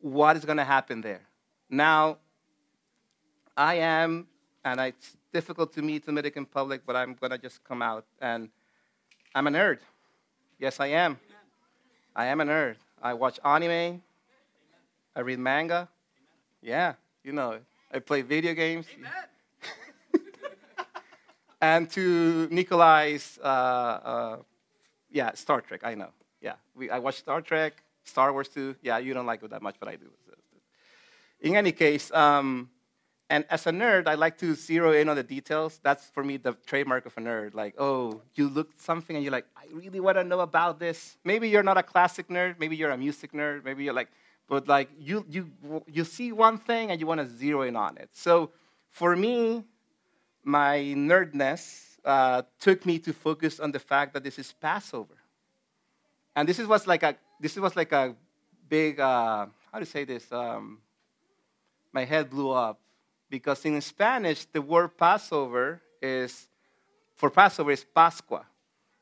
What 0.00 0.36
is 0.36 0.44
going 0.44 0.58
to 0.58 0.64
happen 0.64 1.00
there? 1.00 1.22
Now, 1.68 2.18
I 3.56 3.74
am, 3.74 4.26
and 4.64 4.80
it's 4.80 5.16
difficult 5.32 5.72
to 5.74 5.82
meet 5.82 6.06
the 6.06 6.32
in 6.36 6.46
public, 6.46 6.82
but 6.86 6.96
I'm 6.96 7.14
going 7.14 7.32
to 7.32 7.38
just 7.38 7.62
come 7.64 7.82
out. 7.82 8.04
And 8.20 8.48
I'm 9.34 9.46
a 9.46 9.50
nerd. 9.50 9.78
Yes, 10.58 10.80
I 10.80 10.88
am. 10.88 11.18
I 12.14 12.26
am 12.26 12.40
a 12.40 12.44
nerd. 12.44 12.76
I 13.02 13.14
watch 13.14 13.38
anime. 13.44 14.02
I 15.14 15.20
read 15.20 15.38
manga. 15.38 15.88
Yeah, 16.62 16.94
you 17.24 17.32
know 17.32 17.58
I 17.92 17.98
play 18.00 18.22
video 18.22 18.54
games. 18.54 18.86
And 21.60 21.90
to 21.90 22.48
Nikolai's, 22.50 23.38
uh, 23.42 23.46
uh, 23.46 24.36
yeah, 25.10 25.32
Star 25.34 25.60
Trek. 25.60 25.80
I 25.82 25.94
know. 25.94 26.10
Yeah, 26.40 26.54
we, 26.76 26.88
I 26.88 26.98
watch 27.00 27.16
Star 27.16 27.40
Trek, 27.40 27.82
Star 28.08 28.32
Wars 28.32 28.48
too. 28.48 28.76
Yeah, 28.82 28.98
you 28.98 29.14
don't 29.14 29.26
like 29.26 29.42
it 29.42 29.50
that 29.50 29.62
much, 29.62 29.76
but 29.80 29.88
I 29.88 29.96
do. 29.96 30.10
In 31.40 31.56
any 31.56 31.72
case, 31.72 32.10
um, 32.12 32.70
And 33.30 33.44
as 33.50 33.66
a 33.66 33.72
nerd, 33.72 34.08
I 34.08 34.14
like 34.16 34.38
to 34.38 34.54
zero 34.54 34.92
in 34.92 35.08
on 35.08 35.16
the 35.16 35.22
details. 35.22 35.80
That's 35.82 36.10
for 36.10 36.24
me 36.24 36.38
the 36.38 36.54
trademark 36.66 37.06
of 37.06 37.14
a 37.18 37.20
nerd. 37.20 37.54
Like, 37.54 37.74
oh, 37.78 38.22
you 38.34 38.48
look 38.48 38.70
something 38.80 39.16
and 39.16 39.22
you're 39.24 39.36
like, 39.38 39.46
I 39.54 39.66
really 39.72 40.00
want 40.00 40.16
to 40.16 40.24
know 40.24 40.40
about 40.40 40.78
this. 40.80 41.18
Maybe 41.24 41.46
you're 41.50 41.62
not 41.62 41.76
a 41.76 41.82
classic 41.82 42.28
nerd. 42.28 42.58
Maybe 42.58 42.74
you're 42.76 42.90
a 42.90 42.96
music 42.96 43.32
nerd. 43.32 43.64
Maybe 43.64 43.84
you're 43.84 43.94
like, 43.94 44.08
but 44.48 44.66
like 44.66 44.88
you 44.98 45.26
you 45.28 45.50
you 45.86 46.04
see 46.04 46.32
one 46.32 46.56
thing 46.58 46.90
and 46.90 47.00
you 47.00 47.06
want 47.06 47.20
to 47.20 47.28
zero 47.28 47.62
in 47.68 47.76
on 47.76 47.98
it. 47.98 48.08
So 48.14 48.50
for 48.90 49.14
me, 49.14 49.64
my 50.42 50.78
nerdness 50.96 52.00
uh, 52.06 52.42
took 52.58 52.86
me 52.86 52.98
to 53.00 53.12
focus 53.12 53.60
on 53.60 53.72
the 53.72 53.80
fact 53.80 54.14
that 54.14 54.24
this 54.24 54.38
is 54.38 54.54
Passover, 54.54 55.17
and 56.38 56.48
this 56.48 56.60
is 56.60 56.68
was 56.68 56.86
like 56.86 57.02
a 57.02 57.16
this 57.40 57.56
was 57.56 57.74
like 57.74 57.90
a 57.90 58.14
big 58.68 59.00
uh, 59.00 59.46
how 59.72 59.78
you 59.80 59.84
say 59.84 60.04
this. 60.04 60.30
Um, 60.30 60.78
my 61.92 62.04
head 62.04 62.30
blew 62.30 62.52
up 62.52 62.78
because 63.28 63.64
in 63.64 63.80
Spanish 63.80 64.44
the 64.44 64.62
word 64.62 64.96
Passover 64.96 65.82
is 66.00 66.46
for 67.16 67.28
Passover 67.28 67.72
is 67.72 67.84
Pascua. 67.84 68.46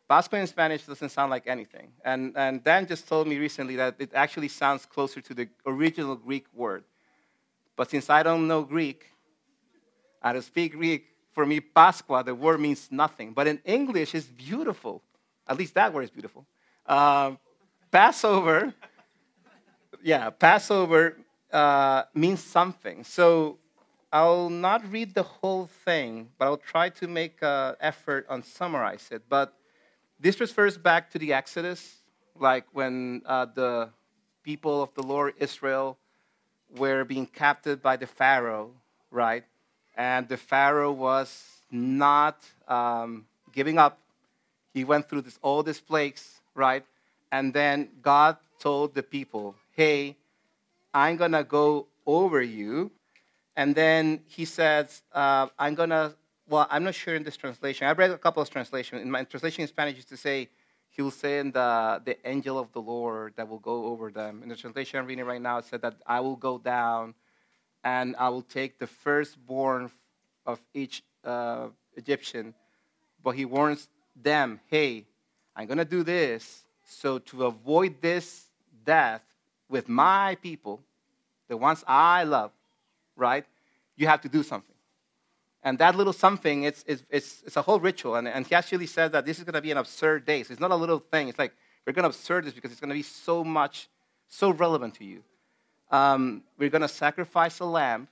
Pascua 0.08 0.38
in 0.38 0.46
Spanish 0.46 0.86
doesn't 0.86 1.10
sound 1.10 1.30
like 1.30 1.46
anything. 1.46 1.88
And, 2.04 2.32
and 2.36 2.64
Dan 2.64 2.86
just 2.86 3.06
told 3.06 3.26
me 3.26 3.36
recently 3.38 3.76
that 3.76 3.96
it 3.98 4.12
actually 4.14 4.48
sounds 4.48 4.86
closer 4.86 5.20
to 5.20 5.34
the 5.34 5.48
original 5.66 6.14
Greek 6.16 6.46
word. 6.54 6.84
But 7.74 7.90
since 7.90 8.08
I 8.08 8.22
don't 8.22 8.46
know 8.46 8.62
Greek, 8.62 9.04
I 10.22 10.32
don't 10.32 10.42
speak 10.42 10.72
Greek, 10.72 11.08
for 11.32 11.44
me, 11.44 11.60
Pascua, 11.60 12.22
the 12.22 12.34
word 12.34 12.60
means 12.60 12.88
nothing. 12.90 13.32
But 13.32 13.48
in 13.48 13.60
English, 13.64 14.14
it's 14.14 14.26
beautiful. 14.26 15.02
At 15.46 15.58
least 15.58 15.74
that 15.74 15.92
word 15.92 16.04
is 16.04 16.10
beautiful. 16.10 16.46
Uh, 16.86 17.32
Passover, 17.90 18.72
yeah, 20.02 20.30
Passover 20.30 21.16
uh, 21.52 22.04
means 22.14 22.40
something. 22.42 23.02
So 23.02 23.58
I'll 24.12 24.50
not 24.50 24.90
read 24.92 25.14
the 25.14 25.24
whole 25.24 25.66
thing, 25.66 26.28
but 26.38 26.46
I'll 26.46 26.56
try 26.56 26.90
to 26.90 27.08
make 27.08 27.38
an 27.42 27.74
effort 27.80 28.26
on 28.28 28.42
summarize 28.42 29.08
it. 29.10 29.22
But 29.28 29.54
this 30.20 30.40
refers 30.40 30.78
back 30.78 31.10
to 31.10 31.18
the 31.18 31.32
Exodus, 31.32 31.96
like 32.38 32.64
when 32.72 33.22
uh, 33.26 33.46
the 33.46 33.90
people 34.44 34.82
of 34.82 34.94
the 34.94 35.02
Lord 35.02 35.34
Israel 35.38 35.98
were 36.76 37.04
being 37.04 37.26
captured 37.26 37.82
by 37.82 37.96
the 37.96 38.06
Pharaoh, 38.06 38.70
right? 39.10 39.44
And 39.96 40.28
the 40.28 40.36
Pharaoh 40.36 40.92
was 40.92 41.44
not 41.70 42.44
um, 42.68 43.26
giving 43.52 43.76
up. 43.76 43.98
He 44.72 44.84
went 44.84 45.08
through 45.08 45.22
this, 45.22 45.38
all 45.42 45.62
these 45.62 45.80
plagues, 45.80 46.40
right? 46.56 46.84
And 47.30 47.54
then 47.54 47.88
God 48.02 48.36
told 48.58 48.94
the 48.94 49.02
people, 49.02 49.54
hey, 49.72 50.16
I'm 50.92 51.16
going 51.16 51.32
to 51.32 51.44
go 51.44 51.86
over 52.06 52.42
you. 52.42 52.90
And 53.56 53.74
then 53.74 54.20
he 54.26 54.44
says, 54.44 55.02
uh, 55.12 55.48
I'm 55.58 55.74
going 55.74 55.90
to 55.90 56.14
well, 56.48 56.66
I'm 56.70 56.84
not 56.84 56.94
sure 56.94 57.14
in 57.14 57.24
this 57.24 57.36
translation. 57.36 57.86
I 57.86 57.92
read 57.92 58.10
a 58.10 58.18
couple 58.18 58.42
of 58.42 58.48
translations. 58.50 59.02
In 59.02 59.10
my 59.10 59.24
translation 59.24 59.62
in 59.62 59.68
Spanish, 59.68 59.96
used 59.96 60.08
to 60.10 60.16
say, 60.16 60.48
He 60.90 61.02
will 61.02 61.10
send 61.10 61.54
the, 61.54 62.00
the 62.04 62.16
angel 62.26 62.58
of 62.58 62.72
the 62.72 62.80
Lord 62.80 63.34
that 63.36 63.48
will 63.48 63.58
go 63.58 63.86
over 63.86 64.10
them. 64.10 64.42
In 64.42 64.48
the 64.48 64.56
translation 64.56 64.98
I'm 64.98 65.06
reading 65.06 65.24
right 65.24 65.42
now, 65.42 65.58
it 65.58 65.64
said 65.64 65.82
that 65.82 65.96
I 66.06 66.20
will 66.20 66.36
go 66.36 66.58
down 66.58 67.14
and 67.82 68.14
I 68.16 68.28
will 68.28 68.42
take 68.42 68.78
the 68.78 68.86
firstborn 68.86 69.90
of 70.44 70.60
each 70.72 71.02
uh, 71.24 71.68
Egyptian. 71.96 72.54
But 73.22 73.32
he 73.32 73.44
warns 73.44 73.88
them, 74.14 74.60
hey, 74.68 75.06
I'm 75.56 75.66
going 75.66 75.78
to 75.78 75.84
do 75.84 76.02
this. 76.02 76.62
So 76.84 77.18
to 77.18 77.46
avoid 77.46 78.00
this 78.00 78.44
death 78.84 79.22
with 79.68 79.88
my 79.88 80.36
people, 80.42 80.80
the 81.48 81.56
ones 81.56 81.82
I 81.86 82.24
love, 82.24 82.52
right, 83.16 83.44
you 83.96 84.06
have 84.06 84.20
to 84.20 84.28
do 84.28 84.42
something. 84.42 84.74
And 85.62 85.78
that 85.78 85.96
little 85.96 86.12
something, 86.12 86.62
it's, 86.62 86.84
it's, 86.86 87.02
it's, 87.10 87.42
it's 87.44 87.56
a 87.56 87.62
whole 87.62 87.80
ritual. 87.80 88.14
And, 88.14 88.28
and 88.28 88.46
he 88.46 88.54
actually 88.54 88.86
says 88.86 89.10
that 89.10 89.26
this 89.26 89.38
is 89.38 89.44
going 89.44 89.54
to 89.54 89.60
be 89.60 89.72
an 89.72 89.78
absurd 89.78 90.24
day. 90.24 90.44
So 90.44 90.52
it's 90.52 90.60
not 90.60 90.70
a 90.70 90.76
little 90.76 91.00
thing. 91.00 91.28
It's 91.28 91.38
like, 91.38 91.52
we're 91.84 91.92
going 91.92 92.04
to 92.04 92.08
observe 92.08 92.44
this 92.44 92.54
because 92.54 92.70
it's 92.70 92.80
going 92.80 92.90
to 92.90 92.94
be 92.94 93.02
so 93.02 93.42
much, 93.42 93.88
so 94.28 94.50
relevant 94.50 94.94
to 94.96 95.04
you. 95.04 95.22
Um, 95.90 96.42
we're 96.58 96.70
going 96.70 96.82
to 96.82 96.88
sacrifice 96.88 97.58
a 97.60 97.64
lamb, 97.64 98.06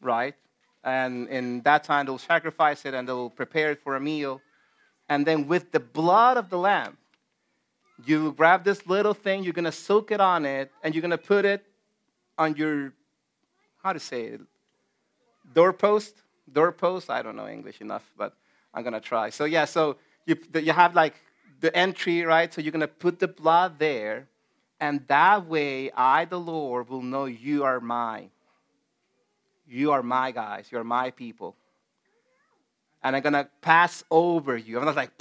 right? 0.00 0.34
And 0.82 1.28
in 1.28 1.60
that 1.62 1.84
time, 1.84 2.06
they'll 2.06 2.18
sacrifice 2.18 2.84
it 2.84 2.94
and 2.94 3.06
they'll 3.06 3.30
prepare 3.30 3.70
it 3.72 3.80
for 3.82 3.96
a 3.96 4.00
meal. 4.00 4.40
And 5.08 5.26
then 5.26 5.46
with 5.46 5.72
the 5.72 5.80
blood 5.80 6.36
of 6.36 6.50
the 6.50 6.58
lamb, 6.58 6.96
you 8.04 8.32
grab 8.32 8.64
this 8.64 8.86
little 8.86 9.14
thing, 9.14 9.42
you're 9.42 9.52
to 9.64 9.72
soak 9.72 10.10
it 10.10 10.20
on 10.20 10.44
it, 10.44 10.70
and 10.82 10.94
you're 10.94 11.02
to 11.10 11.18
put 11.18 11.44
it 11.44 11.66
on 12.36 12.54
your, 12.56 12.92
how 13.82 13.92
to 13.92 14.00
say 14.00 14.24
it, 14.24 14.40
doorpost 15.52 16.14
doorpost. 16.52 17.10
I 17.10 17.22
don't 17.22 17.36
know 17.36 17.48
English 17.48 17.80
enough, 17.80 18.10
but 18.16 18.34
I'm 18.74 18.82
to 18.94 19.00
try. 19.00 19.30
So, 19.30 19.44
yeah, 19.44 19.64
so 19.64 19.96
you, 20.26 20.36
you 20.54 20.72
have 20.72 20.94
like 20.94 21.14
the 21.60 21.74
entry, 21.76 22.22
right? 22.22 22.52
So 22.52 22.60
you're 22.60 22.72
to 22.80 22.88
put 22.88 23.18
the 23.18 23.28
blood 23.28 23.78
there, 23.78 24.28
and 24.80 25.06
that 25.08 25.46
way 25.46 25.90
I, 25.92 26.24
the 26.24 26.38
Lord, 26.38 26.88
will 26.88 27.02
know 27.02 27.24
you 27.24 27.64
are 27.64 27.80
mine. 27.80 28.30
You 29.66 29.92
are 29.92 30.02
my 30.02 30.30
guys. 30.30 30.68
You're 30.70 30.84
my 30.84 31.10
people. 31.10 31.56
And 33.02 33.14
I'm 33.14 33.22
to 33.34 33.48
pass 33.60 34.02
over 34.10 34.56
you. 34.56 34.78
I'm 34.78 34.84
not 34.84 34.96
like, 34.96 35.12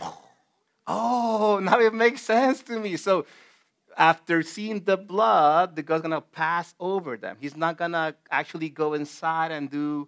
oh, 0.88 1.60
now 1.62 1.80
it 1.80 1.94
makes 1.94 2.22
sense 2.22 2.62
to 2.64 2.80
me. 2.80 2.98
So 2.98 3.26
after 3.98 4.42
seeing 4.44 4.84
the 4.84 4.98
blood, 4.98 5.76
the 5.76 5.84
God's 5.84 6.02
to 6.12 6.22
pass 6.22 6.74
over 6.80 7.18
them. 7.18 7.38
He's 7.40 7.58
not 7.58 7.78
to 7.92 8.16
actually 8.32 8.70
go 8.70 8.94
inside 8.94 9.52
and 9.52 9.70
do 9.70 10.08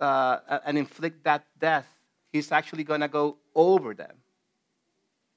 uh, 0.00 0.60
and 0.64 0.78
inflict 0.78 1.24
that 1.24 1.46
death, 1.58 1.86
he's 2.32 2.52
actually 2.52 2.84
to 3.00 3.08
go 3.08 3.36
over 3.54 3.94
them. 3.94 4.12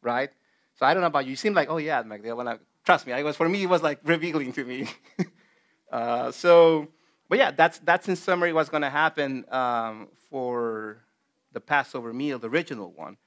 Right? 0.02 0.30
So 0.76 0.86
I 0.86 0.93
don't 0.93 1.02
know 1.02 1.08
about 1.08 1.26
you. 1.26 1.32
You 1.32 1.36
seem 1.36 1.54
like, 1.54 1.69
oh, 1.69 1.78
yeah, 1.78 2.02
Magdalene. 2.04 2.38
When 2.38 2.48
I, 2.48 2.58
trust 2.86 3.06
me, 3.06 3.13
I 3.13 3.24
was, 3.24 3.36
for 3.36 3.50
me, 3.50 3.63
it 3.63 3.69
was 3.69 3.84
like 3.84 4.00
revealing 4.04 4.54
to 4.54 4.63
me. 4.63 4.88
uh, 5.91 6.32
so, 6.32 6.88
but 7.28 7.38
yeah, 7.38 7.52
that's, 7.52 7.80
that's 7.80 8.08
in 8.08 8.15
summary 8.15 8.54
what's 8.54 8.69
to 8.82 8.89
happen 8.89 9.45
um, 9.52 10.08
for 10.30 10.98
the 11.51 11.59
Passover 11.59 12.13
meal, 12.13 12.39
the 12.39 12.49
original 12.49 12.91
one. 12.91 13.17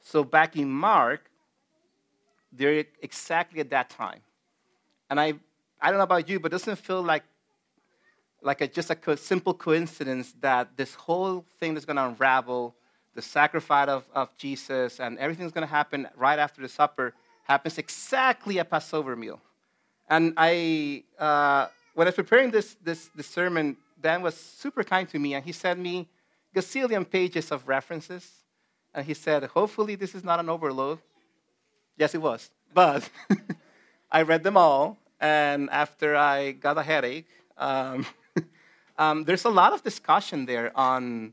So 0.00 0.24
back 0.24 0.56
in 0.56 0.70
Mark, 0.70 1.30
they're 2.52 2.84
exactly 3.00 3.60
at 3.60 3.70
that 3.70 3.90
time. 3.90 4.20
And 5.08 5.20
I, 5.20 5.34
I 5.80 5.88
don't 5.88 5.98
know 5.98 6.04
about 6.04 6.28
you, 6.28 6.40
but 6.40 6.48
it 6.48 6.52
doesn't 6.52 6.76
feel 6.76 7.02
like 7.02 7.24
like 8.42 8.60
a, 8.60 8.66
just 8.66 8.90
a 8.90 8.94
co- 8.94 9.14
simple 9.14 9.54
coincidence 9.54 10.34
that 10.40 10.76
this 10.76 10.94
whole 10.94 11.44
thing 11.60 11.76
is 11.76 11.84
going 11.84 11.96
to 11.96 12.06
unravel, 12.06 12.74
the 13.14 13.22
sacrifice 13.22 13.88
of, 13.88 14.04
of 14.14 14.36
Jesus, 14.36 15.00
and 15.00 15.18
everything's 15.18 15.52
going 15.52 15.66
to 15.66 15.72
happen 15.72 16.08
right 16.16 16.38
after 16.38 16.60
the 16.60 16.68
supper 16.68 17.14
happens 17.44 17.78
exactly 17.78 18.58
at 18.58 18.70
Passover 18.70 19.16
meal. 19.16 19.40
And 20.08 20.34
I, 20.36 21.04
uh, 21.18 21.68
when 21.94 22.06
I 22.06 22.08
was 22.08 22.14
preparing 22.16 22.50
this, 22.50 22.76
this, 22.82 23.10
this 23.14 23.26
sermon, 23.26 23.76
Dan 24.00 24.22
was 24.22 24.36
super 24.36 24.82
kind 24.82 25.08
to 25.10 25.18
me, 25.18 25.34
and 25.34 25.44
he 25.44 25.52
sent 25.52 25.78
me 25.78 26.08
gazillion 26.54 27.08
pages 27.08 27.50
of 27.50 27.68
references. 27.68 28.28
And 28.94 29.06
he 29.06 29.14
said, 29.14 29.44
hopefully 29.44 29.94
this 29.94 30.14
is 30.14 30.22
not 30.22 30.38
an 30.40 30.48
overload. 30.48 30.98
Yes, 31.96 32.14
it 32.14 32.22
was. 32.22 32.50
But 32.74 33.08
I 34.10 34.22
read 34.22 34.42
them 34.42 34.56
all, 34.56 34.98
and 35.20 35.70
after 35.70 36.16
I 36.16 36.52
got 36.52 36.76
a 36.78 36.82
headache, 36.82 37.28
um, 37.56 38.06
um, 38.98 39.24
there's 39.24 39.44
a 39.44 39.50
lot 39.50 39.72
of 39.72 39.82
discussion 39.82 40.46
there 40.46 40.76
on, 40.76 41.32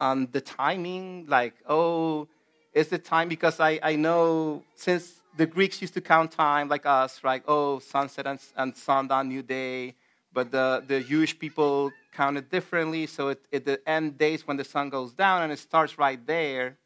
on 0.00 0.28
the 0.32 0.40
timing, 0.40 1.26
like, 1.28 1.54
oh, 1.68 2.28
is 2.72 2.88
the 2.88 2.98
time 2.98 3.28
because 3.28 3.58
I, 3.58 3.80
I 3.82 3.96
know 3.96 4.62
since 4.74 5.22
the 5.36 5.46
Greeks 5.46 5.80
used 5.80 5.94
to 5.94 6.00
count 6.00 6.32
time 6.32 6.68
like 6.68 6.86
us, 6.86 7.22
right? 7.24 7.42
Oh, 7.46 7.78
sunset 7.78 8.26
and, 8.26 8.40
and 8.56 8.76
sundown, 8.76 9.28
new 9.28 9.42
day. 9.42 9.94
But 10.32 10.50
the, 10.50 10.84
the 10.86 11.00
Jewish 11.00 11.38
people 11.38 11.90
counted 12.16 12.48
differently, 12.48 13.06
so 13.06 13.28
it, 13.28 13.40
it 13.52 13.64
the 13.64 13.78
end 13.88 14.18
days 14.18 14.46
when 14.46 14.56
the 14.56 14.64
sun 14.64 14.88
goes 14.90 15.12
down 15.12 15.42
and 15.42 15.52
it 15.52 15.58
starts 15.58 15.98
right 15.98 16.20
there. 16.26 16.76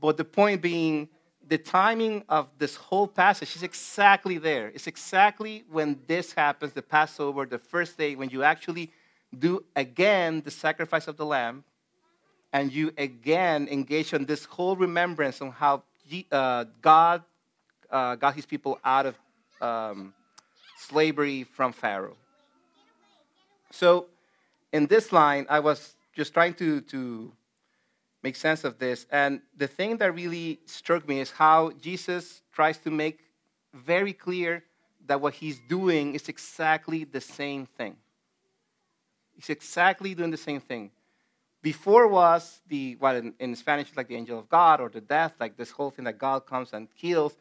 But 0.00 0.16
the 0.16 0.24
point 0.24 0.60
being, 0.60 1.08
the 1.46 1.58
timing 1.58 2.24
of 2.28 2.48
this 2.58 2.74
whole 2.76 3.06
passage 3.06 3.54
is 3.56 3.62
exactly 3.62 4.38
there. 4.38 4.66
It's 4.74 4.86
exactly 4.86 5.64
when 5.70 6.00
this 6.06 6.32
happens, 6.32 6.72
the 6.72 6.82
Passover, 6.82 7.46
the 7.46 7.58
first 7.58 7.96
day, 7.96 8.16
when 8.16 8.30
you 8.30 8.42
actually 8.42 8.90
do 9.38 9.64
again 9.76 10.42
the 10.44 10.50
sacrifice 10.50 11.06
of 11.08 11.16
the 11.16 11.24
lamb, 11.24 11.64
and 12.52 12.72
you 12.72 12.92
again 12.98 13.68
engage 13.70 14.12
in 14.12 14.26
this 14.26 14.44
whole 14.44 14.76
remembrance 14.76 15.40
on 15.40 15.50
how 15.52 15.82
uh, 16.30 16.64
God 16.82 17.22
uh, 17.90 18.16
got 18.16 18.34
his 18.34 18.46
people 18.46 18.78
out 18.84 19.06
of 19.06 19.14
um, 19.60 20.12
slavery 20.76 21.44
from 21.44 21.72
Pharaoh. 21.72 22.16
So, 23.70 24.06
in 24.72 24.86
this 24.86 25.12
line, 25.12 25.46
I 25.48 25.60
was 25.60 25.94
just 26.14 26.32
trying 26.32 26.54
to, 26.54 26.80
to 26.80 27.32
make 28.22 28.36
sense 28.36 28.64
of 28.64 28.78
this. 28.78 29.06
And 29.10 29.40
the 29.56 29.66
thing 29.66 29.98
that 29.98 30.14
really 30.14 30.60
struck 30.66 31.06
me 31.06 31.20
is 31.20 31.30
how 31.30 31.72
Jesus 31.80 32.42
tries 32.52 32.78
to 32.78 32.90
make 32.90 33.20
very 33.74 34.12
clear 34.12 34.64
that 35.06 35.20
what 35.20 35.34
he's 35.34 35.60
doing 35.68 36.14
is 36.14 36.28
exactly 36.28 37.04
the 37.04 37.20
same 37.20 37.66
thing. 37.66 37.96
He's 39.34 39.50
exactly 39.50 40.14
doing 40.14 40.30
the 40.30 40.36
same 40.36 40.60
thing. 40.60 40.90
Before 41.62 42.08
was 42.08 42.60
the, 42.68 42.96
what 42.98 43.16
in, 43.16 43.34
in 43.38 43.54
Spanish 43.56 43.90
is 43.90 43.96
like 43.96 44.08
the 44.08 44.16
angel 44.16 44.38
of 44.38 44.48
God 44.48 44.80
or 44.80 44.88
the 44.88 45.00
death, 45.00 45.34
like 45.38 45.56
this 45.56 45.70
whole 45.70 45.90
thing 45.90 46.04
that 46.04 46.18
God 46.18 46.46
comes 46.46 46.72
and 46.72 46.88
kills. 46.96 47.36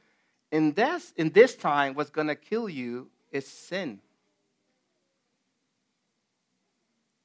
In 0.52 0.74
this, 0.74 1.13
in 1.17 1.32
this 1.32 1.56
time, 1.56 1.94
what's 1.96 2.10
going 2.10 2.28
to 2.28 2.36
kill 2.36 2.70
you 2.70 3.10
is 3.32 3.48
sin. 3.48 4.00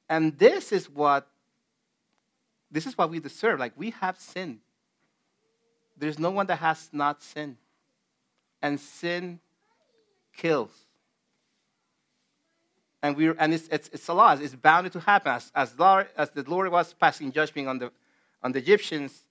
And 0.09 0.37
this 0.37 0.71
is 0.71 0.89
what 0.89 1.27
this 2.69 2.85
is 2.85 2.97
what 2.97 3.09
we 3.09 3.19
deserve. 3.19 3.59
Like 3.59 3.73
we 3.75 3.91
have 3.91 4.19
sin. 4.19 4.59
There's 5.97 6.19
no 6.19 6.31
one 6.31 6.45
that 6.47 6.57
has 6.57 6.89
not 6.91 7.21
sinned. 7.21 7.57
And 8.61 8.79
sin 8.79 9.39
kills. 10.35 10.71
And 13.01 13.15
we're 13.15 13.35
and 13.37 13.53
it's, 13.53 13.67
it's, 13.69 13.89
it's 13.93 14.07
a 14.07 14.13
law. 14.13 14.33
It's 14.33 14.55
bound 14.55 14.91
to 14.91 14.99
happen. 14.99 15.33
As, 15.33 15.51
as, 15.55 15.77
Lord, 15.77 16.07
as 16.17 16.29
the 16.31 16.43
Lord 16.43 16.71
was 16.71 16.93
passing 16.93 17.31
judgment 17.31 17.67
on 17.67 17.79
the 17.79 17.91
on 18.41 18.51
the 18.51 18.59
Egyptians, 18.59 19.27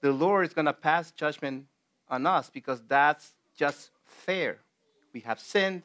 the 0.00 0.12
Lord 0.12 0.46
is 0.46 0.52
gonna 0.52 0.72
pass 0.72 1.10
judgment 1.10 1.66
on 2.08 2.26
us 2.26 2.50
because 2.50 2.82
that's 2.86 3.32
just 3.56 3.90
fair. 4.04 4.58
We 5.12 5.20
have 5.20 5.38
sinned, 5.38 5.82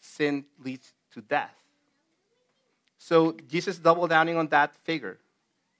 sin 0.00 0.44
leads 0.62 0.92
to 1.14 1.22
death. 1.22 1.61
So 3.02 3.32
Jesus 3.48 3.78
doubled 3.78 4.10
downing 4.10 4.36
on 4.36 4.46
that 4.48 4.76
figure. 4.76 5.18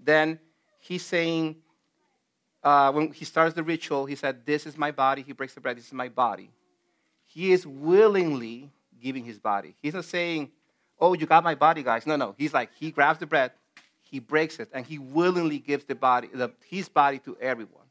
Then 0.01 0.41
he's 0.81 1.05
saying, 1.05 1.55
uh, 2.65 2.91
when 2.91 3.13
he 3.13 3.25
starts 3.25 3.55
the 3.55 3.63
ritual, 3.63 4.07
he 4.07 4.17
said, 4.17 4.45
This 4.45 4.67
is 4.67 4.77
my 4.77 4.91
body. 4.91 5.23
He 5.23 5.33
breaks 5.33 5.55
the 5.55 5.61
bread, 5.61 5.77
this 5.77 5.87
is 5.87 5.93
my 5.93 6.09
body. 6.09 6.51
He 7.27 7.53
is 7.53 7.65
willingly 7.65 8.73
giving 9.01 9.25
his 9.25 9.39
body. 9.39 9.77
He's 9.81 9.95
not 9.95 10.05
saying, 10.05 10.51
Oh, 10.99 11.13
you 11.13 11.27
got 11.27 11.45
my 11.45 11.55
body, 11.55 11.85
guys. 11.85 12.09
No, 12.09 12.17
no. 12.17 12.35
He's 12.37 12.53
like, 12.53 12.71
he 12.75 12.91
grabs 12.91 13.21
the 13.21 13.27
bread, 13.27 13.53
he 14.03 14.19
breaks 14.19 14.59
it, 14.59 14.69
and 14.75 14.85
he 14.85 14.99
willingly 14.99 15.61
gives 15.61 15.85
the 15.85 15.95
body, 15.95 16.29
the, 16.35 16.51
his 16.67 16.89
body 16.89 17.21
to 17.21 17.37
everyone. 17.41 17.87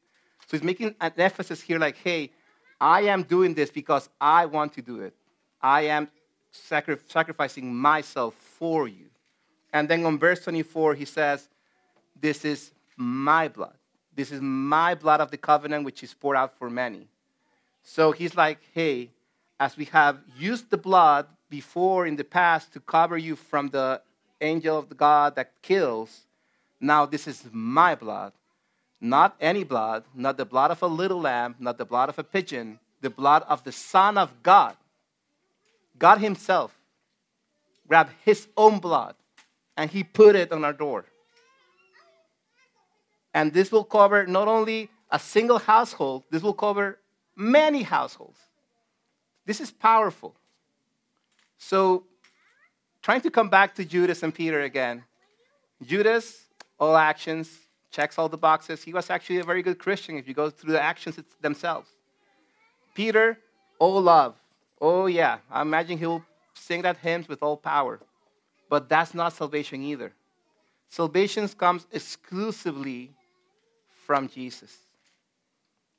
So 0.48 0.58
he's 0.58 0.64
making 0.64 0.94
an 1.00 1.14
emphasis 1.18 1.62
here 1.62 1.80
like, 1.80 1.96
hey, 1.96 2.32
I 2.82 3.04
am 3.04 3.24
doing 3.24 3.54
this 3.54 3.70
because 3.70 4.10
I 4.20 4.46
want 4.46 4.74
to 4.74 4.82
do 4.82 5.00
it. 5.00 5.16
I 5.62 5.84
am 5.84 6.10
sacri- 6.52 6.98
sacrificing 7.08 7.74
myself 7.74 8.34
for 8.34 8.90
you. 8.90 9.06
And 9.74 9.88
then 9.88 10.06
on 10.06 10.20
verse 10.20 10.42
24, 10.44 10.96
he 10.96 11.06
says, 11.06 11.48
This 12.20 12.44
is 12.46 12.72
my 12.98 13.48
blood. 13.48 13.76
This 14.16 14.32
is 14.32 14.42
my 14.42 14.96
blood 14.96 15.22
of 15.22 15.32
the 15.32 15.38
covenant, 15.38 15.86
which 15.86 16.04
is 16.04 16.14
poured 16.14 16.38
out 16.38 16.58
for 16.58 16.70
many. 16.70 17.08
So 17.84 18.12
he's 18.12 18.36
like, 18.36 18.60
Hey, 18.74 19.10
as 19.60 19.78
we 19.78 19.86
have 19.86 20.20
used 20.38 20.70
the 20.70 20.78
blood 20.78 21.28
before 21.50 22.06
in 22.06 22.16
the 22.16 22.24
past 22.24 22.74
to 22.74 22.80
cover 22.80 23.18
you 23.18 23.36
from 23.36 23.70
the 23.70 24.02
angel 24.42 24.78
of 24.78 24.90
the 24.90 24.96
God 24.96 25.36
that 25.36 25.62
kills, 25.62 26.22
now 26.80 27.06
this 27.06 27.28
is 27.28 27.46
my 27.52 27.96
blood. 27.96 28.34
Not 29.00 29.36
any 29.40 29.64
blood, 29.64 30.04
not 30.14 30.38
the 30.38 30.46
blood 30.46 30.72
of 30.72 30.82
a 30.82 30.88
little 30.88 31.22
lamb, 31.22 31.56
not 31.60 31.78
the 31.78 31.86
blood 31.86 32.10
of 32.10 32.20
a 32.20 32.24
pigeon, 32.24 32.80
the 33.02 33.10
blood 33.10 33.44
of 33.48 33.64
the 33.64 33.72
Son 33.72 34.18
of 34.18 34.44
God. 34.44 34.76
God 35.98 36.20
Himself 36.20 36.76
grabbed 37.88 38.12
His 38.24 38.48
own 38.58 38.80
blood 38.80 39.16
and 39.82 39.90
he 39.90 40.04
put 40.04 40.36
it 40.36 40.52
on 40.52 40.64
our 40.64 40.74
door. 40.74 41.06
And 43.34 43.52
this 43.52 43.72
will 43.72 43.84
cover 43.84 44.28
not 44.28 44.48
only 44.48 44.90
a 45.10 45.18
single 45.18 45.58
household, 45.58 46.24
this 46.30 46.44
will 46.44 46.54
cover 46.54 47.00
many 47.36 47.82
households. 47.82 48.38
This 49.44 49.60
is 49.60 49.72
powerful. 49.72 50.36
So, 51.58 52.04
trying 53.02 53.22
to 53.22 53.32
come 53.32 53.50
back 53.50 53.74
to 53.74 53.84
Judas 53.84 54.22
and 54.22 54.32
Peter 54.32 54.62
again. 54.62 55.04
Judas, 55.84 56.46
all 56.80 56.96
actions, 56.96 57.50
checks 57.90 58.20
all 58.20 58.30
the 58.30 58.38
boxes. 58.38 58.84
He 58.84 58.94
was 58.94 59.10
actually 59.10 59.40
a 59.40 59.44
very 59.44 59.64
good 59.64 59.80
Christian 59.80 60.16
if 60.16 60.28
you 60.28 60.36
go 60.36 60.52
through 60.52 60.74
the 60.74 60.82
actions 60.82 61.20
themselves. 61.42 61.90
Peter, 62.94 63.40
all 63.80 64.00
love. 64.00 64.36
Oh, 64.80 65.08
yeah. 65.08 65.40
I 65.50 65.64
imagine 65.64 65.98
he'll 65.98 66.24
sing 66.54 66.84
that 66.84 66.98
hymns 66.98 67.28
with 67.28 67.42
all 67.42 67.58
power. 67.58 68.00
But 68.72 68.88
that's 68.88 69.14
not 69.14 69.34
salvation 69.34 69.84
either. 69.84 70.14
Salvation 70.88 71.46
comes 71.50 71.86
exclusively 71.92 73.12
from 74.06 74.30
Jesus. 74.30 74.78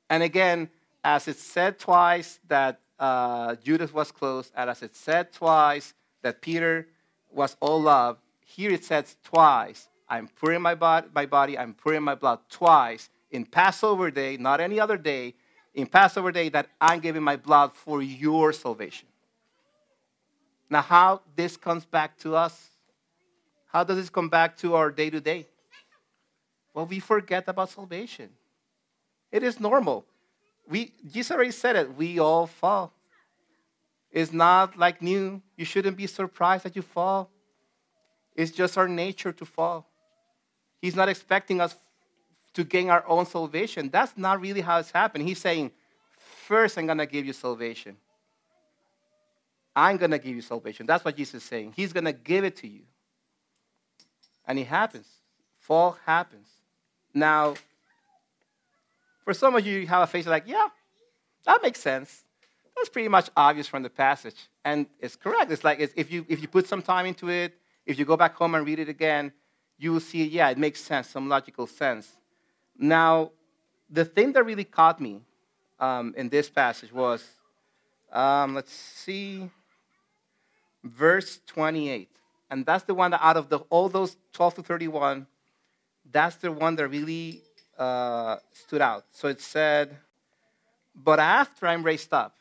And 0.09 0.23
again, 0.23 0.71
as 1.03 1.27
it 1.27 1.37
said 1.37 1.77
twice 1.77 2.39
that 2.47 2.79
uh, 2.97 3.53
Judas 3.63 3.93
was 3.93 4.11
close, 4.11 4.51
and 4.55 4.71
as 4.71 4.81
it 4.81 4.95
said 4.95 5.31
twice 5.31 5.93
that 6.23 6.41
Peter 6.41 6.87
was 7.31 7.55
all 7.59 7.79
love, 7.79 8.17
here 8.43 8.71
it 8.71 8.83
says 8.83 9.17
twice 9.23 9.87
I'm 10.09 10.27
pouring 10.27 10.63
my 10.63 10.73
my 11.13 11.27
body, 11.27 11.55
I'm 11.55 11.75
pouring 11.75 12.01
my 12.01 12.15
blood 12.15 12.39
twice 12.49 13.11
in 13.29 13.45
Passover 13.45 14.09
day, 14.09 14.37
not 14.37 14.59
any 14.59 14.79
other 14.79 14.97
day, 14.97 15.35
in 15.75 15.85
Passover 15.85 16.31
day 16.31 16.49
that 16.49 16.69
I'm 16.81 17.01
giving 17.01 17.21
my 17.21 17.35
blood 17.35 17.75
for 17.75 18.01
your 18.01 18.51
salvation. 18.51 19.12
Now, 20.73 20.81
how 20.81 21.21
this 21.35 21.55
comes 21.55 21.85
back 21.85 22.17
to 22.21 22.35
us? 22.35 22.69
How 23.67 23.83
does 23.83 23.95
this 23.95 24.09
come 24.09 24.27
back 24.27 24.57
to 24.57 24.73
our 24.73 24.89
day 24.89 25.11
to 25.11 25.21
day? 25.21 25.45
Well, 26.73 26.87
we 26.87 26.99
forget 26.99 27.43
about 27.47 27.69
salvation. 27.69 28.29
It 29.31 29.43
is 29.43 29.59
normal. 29.59 30.03
We, 30.67 30.91
Jesus 31.11 31.29
already 31.29 31.51
said 31.51 31.75
it. 31.75 31.95
We 31.95 32.17
all 32.17 32.47
fall. 32.47 32.91
It's 34.09 34.33
not 34.33 34.75
like 34.75 34.99
new. 34.99 35.43
You 35.57 35.65
shouldn't 35.65 35.95
be 35.95 36.07
surprised 36.07 36.65
that 36.65 36.75
you 36.75 36.81
fall. 36.81 37.29
It's 38.35 38.49
just 38.51 38.75
our 38.75 38.87
nature 38.87 39.31
to 39.31 39.45
fall. 39.45 39.85
He's 40.81 40.95
not 40.95 41.07
expecting 41.07 41.61
us 41.61 41.75
to 42.55 42.63
gain 42.63 42.89
our 42.89 43.07
own 43.07 43.27
salvation. 43.27 43.89
That's 43.91 44.17
not 44.17 44.41
really 44.41 44.61
how 44.61 44.79
it's 44.79 44.89
happened. 44.89 45.27
He's 45.27 45.39
saying, 45.39 45.69
first, 46.47 46.79
I'm 46.79 46.87
going 46.87 46.97
to 46.97 47.05
give 47.05 47.27
you 47.27 47.33
salvation. 47.33 47.95
I'm 49.75 49.97
going 49.97 50.11
to 50.11 50.19
give 50.19 50.35
you 50.35 50.41
salvation. 50.41 50.85
That's 50.85 51.03
what 51.03 51.15
Jesus 51.15 51.35
is 51.35 51.43
saying. 51.43 51.73
He's 51.75 51.93
going 51.93 52.05
to 52.05 52.13
give 52.13 52.43
it 52.43 52.57
to 52.57 52.67
you. 52.67 52.81
And 54.45 54.59
it 54.59 54.67
happens. 54.67 55.07
Fall 55.59 55.97
happens. 56.05 56.47
Now, 57.13 57.55
for 59.23 59.33
some 59.33 59.55
of 59.55 59.65
you, 59.65 59.79
you 59.79 59.87
have 59.87 60.03
a 60.03 60.07
face 60.07 60.27
like, 60.27 60.43
yeah, 60.45 60.67
that 61.45 61.61
makes 61.61 61.79
sense. 61.79 62.23
That's 62.75 62.89
pretty 62.89 63.07
much 63.07 63.29
obvious 63.37 63.67
from 63.67 63.83
the 63.83 63.89
passage. 63.89 64.49
And 64.65 64.87
it's 64.99 65.15
correct. 65.15 65.51
It's 65.51 65.63
like 65.63 65.79
it's, 65.79 65.93
if, 65.95 66.11
you, 66.11 66.25
if 66.27 66.41
you 66.41 66.47
put 66.47 66.67
some 66.67 66.81
time 66.81 67.05
into 67.05 67.29
it, 67.29 67.53
if 67.85 67.97
you 67.97 68.05
go 68.05 68.17
back 68.17 68.35
home 68.35 68.55
and 68.55 68.65
read 68.65 68.79
it 68.79 68.89
again, 68.89 69.31
you 69.77 69.91
will 69.91 69.99
see, 69.99 70.23
yeah, 70.25 70.49
it 70.49 70.57
makes 70.57 70.81
sense, 70.81 71.09
some 71.09 71.29
logical 71.29 71.67
sense. 71.67 72.09
Now, 72.77 73.31
the 73.89 74.05
thing 74.05 74.33
that 74.33 74.43
really 74.43 74.63
caught 74.63 74.99
me 74.99 75.21
um, 75.79 76.13
in 76.17 76.29
this 76.29 76.49
passage 76.49 76.91
was, 76.91 77.23
um, 78.11 78.55
let's 78.55 78.71
see, 78.71 79.49
verse 80.83 81.39
28. 81.47 82.09
And 82.49 82.65
that's 82.65 82.83
the 82.83 82.93
one 82.93 83.11
that 83.11 83.23
out 83.23 83.37
of 83.37 83.49
the, 83.49 83.59
all 83.69 83.89
those 83.89 84.15
12 84.33 84.55
to 84.55 84.63
31, 84.63 85.25
that's 86.11 86.35
the 86.35 86.51
one 86.51 86.75
that 86.75 86.87
really 86.87 87.41
uh, 87.77 88.37
stood 88.51 88.81
out. 88.81 89.05
So 89.11 89.27
it 89.27 89.41
said, 89.41 89.97
But 90.95 91.19
after 91.19 91.67
I'm 91.67 91.83
raised 91.83 92.13
up, 92.13 92.35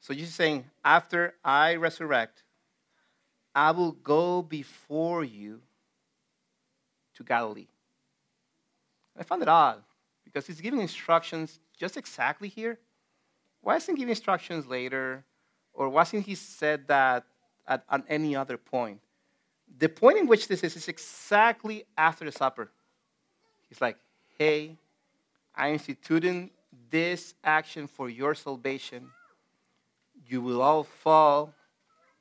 so 0.00 0.12
you're 0.12 0.26
saying, 0.26 0.64
after 0.84 1.34
I 1.44 1.76
resurrect, 1.76 2.42
I 3.54 3.70
will 3.70 3.92
go 3.92 4.42
before 4.42 5.22
you 5.22 5.60
to 7.14 7.22
Galilee. 7.22 7.68
I 9.16 9.22
found 9.22 9.42
it 9.42 9.48
odd 9.48 9.82
because 10.24 10.46
he's 10.46 10.60
giving 10.60 10.80
instructions 10.80 11.60
just 11.78 11.96
exactly 11.96 12.48
here. 12.48 12.78
Why 13.60 13.76
isn't 13.76 13.94
he 13.94 14.00
giving 14.00 14.10
instructions 14.10 14.66
later? 14.66 15.24
Or 15.74 15.88
why 15.88 16.00
hasn't 16.00 16.26
he 16.26 16.34
said 16.34 16.88
that 16.88 17.24
at, 17.66 17.84
at 17.90 18.04
any 18.08 18.36
other 18.36 18.56
point? 18.56 19.00
The 19.78 19.88
point 19.88 20.18
in 20.18 20.26
which 20.26 20.48
this 20.48 20.62
is 20.62 20.76
is 20.76 20.88
exactly 20.88 21.84
after 21.96 22.24
the 22.24 22.32
supper. 22.32 22.70
He's 23.68 23.80
like, 23.80 23.96
hey, 24.38 24.76
I'm 25.56 25.74
instituting 25.74 26.50
this 26.90 27.34
action 27.42 27.86
for 27.86 28.08
your 28.08 28.34
salvation. 28.34 29.10
You 30.28 30.40
will 30.40 30.60
all 30.60 30.84
fall. 30.84 31.54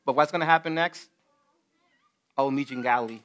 But 0.06 0.16
what's 0.16 0.32
going 0.32 0.40
to 0.40 0.46
happen 0.46 0.74
next? 0.74 1.10
I'll 2.38 2.52
meet 2.52 2.72
you 2.72 2.78
in 2.78 2.84
Galilee. 2.84 3.20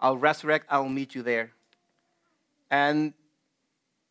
I'll 0.00 0.16
resurrect, 0.16 0.66
I'll 0.68 0.88
meet 0.88 1.14
you 1.14 1.22
there. 1.22 1.52
And 2.70 3.14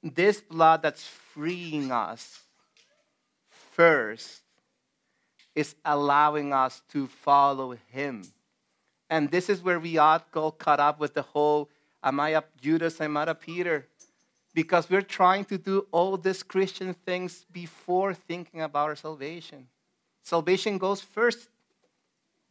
this 0.01 0.39
blood 0.39 0.81
that's 0.81 1.03
freeing 1.03 1.91
us 1.91 2.41
first 3.49 4.41
is 5.55 5.75
allowing 5.83 6.53
us 6.53 6.81
to 6.91 7.07
follow 7.07 7.75
him. 7.91 8.23
And 9.09 9.29
this 9.29 9.49
is 9.49 9.61
where 9.61 9.79
we 9.79 9.97
ought 9.97 10.31
go 10.31 10.51
caught 10.51 10.79
up 10.79 10.99
with 10.99 11.13
the 11.13 11.21
whole 11.21 11.69
am 12.03 12.19
I 12.19 12.29
a 12.29 12.43
Judas, 12.61 13.01
am 13.01 13.17
I 13.17 13.23
a 13.23 13.35
Peter? 13.35 13.87
Because 14.53 14.89
we're 14.89 15.01
trying 15.01 15.45
to 15.45 15.57
do 15.57 15.87
all 15.91 16.17
these 16.17 16.43
Christian 16.43 16.93
things 16.93 17.45
before 17.51 18.13
thinking 18.13 18.61
about 18.61 18.89
our 18.89 18.95
salvation. 18.95 19.67
Salvation 20.23 20.77
goes 20.77 21.01
first 21.01 21.49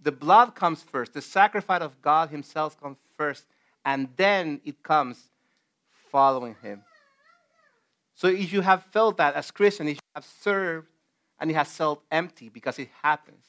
The 0.03 0.13
blood 0.13 0.55
comes 0.55 0.83
first. 0.83 1.13
The 1.13 1.23
sacrifice 1.23 1.83
of 1.83 2.01
God 2.01 2.31
Himself 2.31 2.81
comes 2.81 2.99
first. 3.17 3.45
And 3.85 4.09
then 4.17 4.61
it 4.65 4.83
comes 4.83 5.31
following 6.11 6.57
Him. 6.63 6.83
So 8.15 8.29
if 8.29 8.53
you 8.53 8.61
have 8.61 8.85
felt 8.85 9.17
that 9.17 9.35
as 9.35 9.51
Christian, 9.51 9.89
if 9.89 9.97
you 9.97 10.11
have 10.15 10.25
served 10.25 10.89
and 11.41 11.51
it 11.51 11.55
has 11.55 11.69
felt 11.69 12.03
empty 12.11 12.49
because 12.49 12.79
it 12.79 12.89
happens, 13.03 13.45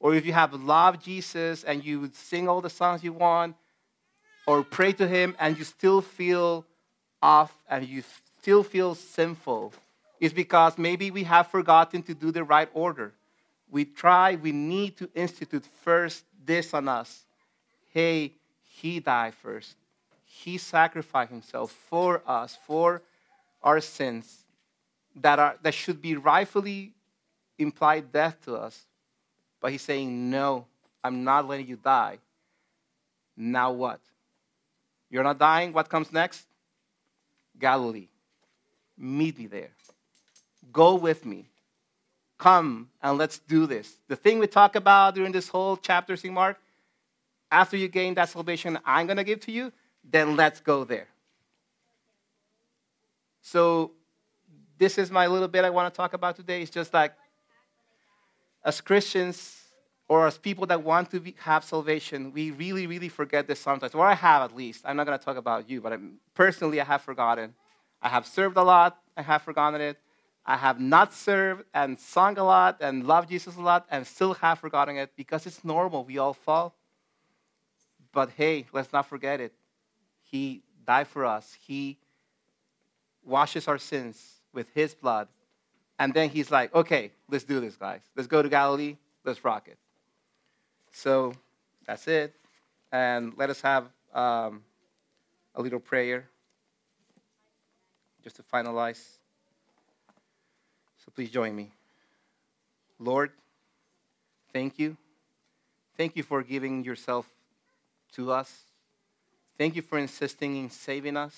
or 0.00 0.14
if 0.14 0.26
you 0.26 0.32
have 0.32 0.52
loved 0.52 1.02
Jesus 1.02 1.64
and 1.64 1.84
you 1.84 2.10
sing 2.12 2.48
all 2.48 2.60
the 2.60 2.70
songs 2.70 3.02
you 3.04 3.12
want, 3.12 3.56
or 4.46 4.64
pray 4.64 4.92
to 4.92 5.06
Him 5.06 5.36
and 5.38 5.58
you 5.58 5.64
still 5.64 6.00
feel 6.00 6.64
off 7.22 7.52
and 7.68 7.86
you 7.86 8.02
still 8.40 8.62
feel 8.62 8.94
sinful, 8.94 9.72
it's 10.20 10.34
because 10.34 10.78
maybe 10.78 11.10
we 11.10 11.24
have 11.24 11.46
forgotten 11.48 12.02
to 12.02 12.14
do 12.14 12.32
the 12.32 12.42
right 12.44 12.68
order. 12.74 13.12
We 13.70 13.84
try, 13.84 14.34
we 14.36 14.52
need 14.52 14.96
to 14.96 15.10
institute 15.14 15.64
first 15.84 16.24
this 16.44 16.74
on 16.74 16.88
us. 16.88 17.24
Hey, 17.92 18.32
He 18.62 19.00
died 19.00 19.34
first. 19.34 19.76
He 20.24 20.58
sacrificed 20.58 21.30
Himself 21.30 21.70
for 21.70 22.22
us, 22.26 22.58
for 22.66 23.02
our 23.62 23.80
sins 23.80 24.44
that, 25.16 25.38
are, 25.38 25.56
that 25.62 25.74
should 25.74 26.00
be 26.00 26.16
rightfully 26.16 26.94
implied 27.58 28.12
death 28.12 28.36
to 28.44 28.56
us. 28.56 28.86
But 29.60 29.72
He's 29.72 29.82
saying, 29.82 30.30
No, 30.30 30.66
I'm 31.02 31.24
not 31.24 31.48
letting 31.48 31.66
you 31.66 31.76
die. 31.76 32.18
Now 33.36 33.72
what? 33.72 34.00
You're 35.10 35.22
not 35.22 35.38
dying. 35.38 35.72
What 35.72 35.88
comes 35.88 36.12
next? 36.12 36.46
Galilee. 37.58 38.08
Meet 38.96 39.38
me 39.38 39.46
there. 39.46 39.70
Go 40.72 40.96
with 40.96 41.24
me. 41.24 41.46
Come 42.36 42.90
and 43.02 43.18
let's 43.18 43.38
do 43.38 43.66
this. 43.66 43.96
The 44.08 44.16
thing 44.16 44.38
we 44.38 44.46
talk 44.46 44.76
about 44.76 45.14
during 45.14 45.32
this 45.32 45.48
whole 45.48 45.76
chapter, 45.76 46.16
in 46.22 46.34
Mark, 46.34 46.58
after 47.50 47.76
you 47.76 47.88
gain 47.88 48.14
that 48.14 48.28
salvation 48.28 48.78
I'm 48.84 49.06
going 49.06 49.16
to 49.16 49.24
give 49.24 49.40
to 49.40 49.52
you, 49.52 49.72
then 50.08 50.36
let's 50.36 50.60
go 50.60 50.84
there. 50.84 51.08
So, 53.42 53.92
this 54.78 54.98
is 54.98 55.10
my 55.10 55.26
little 55.26 55.48
bit 55.48 55.64
I 55.64 55.70
want 55.70 55.92
to 55.92 55.96
talk 55.96 56.12
about 56.12 56.36
today. 56.36 56.62
It's 56.62 56.70
just 56.70 56.92
like, 56.94 57.12
as 58.68 58.82
Christians 58.82 59.38
or 60.08 60.26
as 60.26 60.36
people 60.36 60.66
that 60.66 60.82
want 60.82 61.10
to 61.10 61.20
be, 61.20 61.34
have 61.38 61.64
salvation, 61.64 62.32
we 62.32 62.50
really, 62.50 62.86
really 62.86 63.08
forget 63.08 63.46
this 63.48 63.60
sometimes. 63.60 63.94
Or 63.94 64.04
I 64.04 64.14
have 64.14 64.42
at 64.42 64.54
least. 64.54 64.82
I'm 64.84 64.96
not 64.96 65.06
going 65.06 65.18
to 65.18 65.24
talk 65.24 65.38
about 65.38 65.70
you, 65.70 65.80
but 65.80 65.94
I'm, 65.94 66.18
personally, 66.34 66.78
I 66.78 66.84
have 66.84 67.00
forgotten. 67.00 67.54
I 68.02 68.10
have 68.10 68.26
served 68.26 68.56
a 68.58 68.62
lot, 68.62 68.98
I 69.16 69.22
have 69.22 69.42
forgotten 69.42 69.80
it. 69.80 69.96
I 70.44 70.56
have 70.56 70.80
not 70.80 71.12
served 71.12 71.64
and 71.74 71.98
sung 71.98 72.38
a 72.38 72.44
lot 72.44 72.78
and 72.80 73.06
loved 73.06 73.28
Jesus 73.30 73.56
a 73.56 73.60
lot 73.60 73.86
and 73.90 74.06
still 74.06 74.34
have 74.34 74.58
forgotten 74.58 74.96
it 74.96 75.10
because 75.16 75.46
it's 75.46 75.62
normal. 75.64 76.04
We 76.04 76.18
all 76.18 76.32
fall. 76.32 76.74
But 78.12 78.30
hey, 78.36 78.66
let's 78.72 78.92
not 78.92 79.06
forget 79.06 79.40
it. 79.40 79.52
He 80.22 80.62
died 80.86 81.08
for 81.08 81.26
us. 81.26 81.56
He 81.66 81.98
washes 83.24 83.68
our 83.68 83.78
sins 83.78 84.16
with 84.54 84.66
his 84.74 84.94
blood. 84.94 85.28
And 85.98 86.14
then 86.14 86.28
he's 86.28 86.50
like, 86.50 86.74
okay, 86.74 87.10
let's 87.28 87.44
do 87.44 87.60
this, 87.60 87.76
guys. 87.76 88.00
Let's 88.16 88.28
go 88.28 88.42
to 88.42 88.48
Galilee. 88.48 88.96
Let's 89.24 89.44
rock 89.44 89.68
it. 89.68 89.78
So 90.92 91.34
that's 91.86 92.06
it. 92.06 92.34
And 92.92 93.32
let 93.36 93.50
us 93.50 93.60
have 93.60 93.88
um, 94.14 94.62
a 95.54 95.62
little 95.62 95.80
prayer 95.80 96.28
just 98.22 98.36
to 98.36 98.42
finalize. 98.42 99.02
So 101.04 101.12
please 101.14 101.30
join 101.30 101.54
me. 101.54 101.70
Lord, 102.98 103.30
thank 104.52 104.78
you. 104.78 104.96
Thank 105.96 106.16
you 106.16 106.22
for 106.22 106.42
giving 106.42 106.84
yourself 106.84 107.26
to 108.12 108.30
us. 108.32 108.52
Thank 109.56 109.74
you 109.74 109.82
for 109.82 109.98
insisting 109.98 110.56
in 110.56 110.70
saving 110.70 111.16
us 111.16 111.34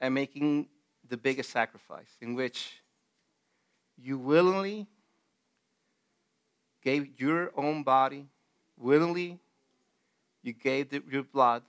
and 0.00 0.12
making 0.12 0.66
the 1.08 1.16
biggest 1.16 1.50
sacrifice 1.50 2.16
in 2.20 2.34
which 2.34 2.80
you 4.02 4.18
willingly 4.18 4.86
gave 6.82 7.20
your 7.20 7.50
own 7.56 7.82
body, 7.82 8.26
willingly 8.76 9.38
you 10.42 10.52
gave 10.52 10.90
the, 10.90 11.02
your 11.10 11.22
blood 11.22 11.62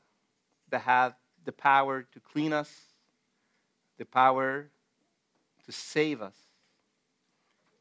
that 0.70 0.82
had 0.82 1.14
the 1.46 1.52
power 1.52 2.04
to 2.12 2.20
clean 2.20 2.52
us, 2.52 2.72
the 3.98 4.06
power 4.06 4.68
to 5.66 5.72
save 5.72 6.22
us. 6.22 6.36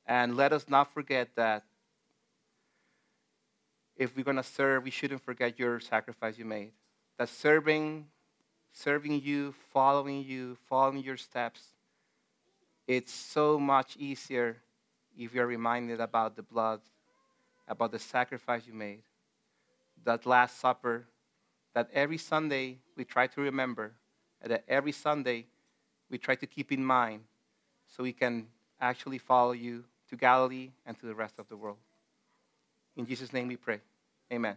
And 0.07 0.37
let 0.37 0.53
us 0.53 0.67
not 0.69 0.93
forget 0.93 1.31
that 1.35 1.65
if 3.97 4.17
we're 4.17 4.25
going 4.25 4.37
to 4.37 4.43
serve, 4.43 4.85
we 4.85 4.91
shouldn't 4.91 5.23
forget 5.23 5.59
your 5.59 5.81
sacrifice 5.81 6.37
you 6.39 6.45
made. 6.45 6.73
That 7.19 7.29
serving, 7.29 8.07
serving 8.73 9.23
you, 9.23 9.55
following 9.73 10.25
you, 10.25 10.57
following 10.69 11.03
your 11.03 11.17
steps, 11.17 11.74
it's 12.87 13.13
so 13.13 13.59
much 13.59 13.97
easier 13.97 14.57
if 15.17 15.35
you're 15.35 15.47
reminded 15.47 16.01
about 16.01 16.37
the 16.37 16.43
blood, 16.43 16.81
about 17.69 17.93
the 17.93 17.99
sacrifice 17.99 18.67
you 18.67 18.75
made. 18.75 19.03
That 20.05 20.27
Last 20.27 20.61
Supper, 20.61 21.07
that 21.75 21.89
every 21.95 22.19
Sunday 22.19 22.79
we 22.97 23.05
try 23.05 23.27
to 23.29 23.41
remember, 23.41 23.93
and 24.43 24.51
that 24.51 24.65
every 24.69 24.93
Sunday 24.93 25.47
we 26.11 26.19
try 26.19 26.35
to 26.35 26.47
keep 26.47 26.73
in 26.73 26.85
mind 26.85 27.23
so 27.87 28.03
we 28.03 28.13
can 28.13 28.47
actually 28.81 29.19
follow 29.19 29.53
you 29.53 29.85
to 30.11 30.17
Galilee 30.17 30.71
and 30.85 30.99
to 31.01 31.07
the 31.07 31.15
rest 31.15 31.39
of 31.39 31.49
the 31.49 31.57
world. 31.57 31.79
In 32.97 33.07
Jesus' 33.07 33.33
name 33.33 33.49
we 33.49 33.57
pray. 33.57 33.81
Amen. 34.33 34.57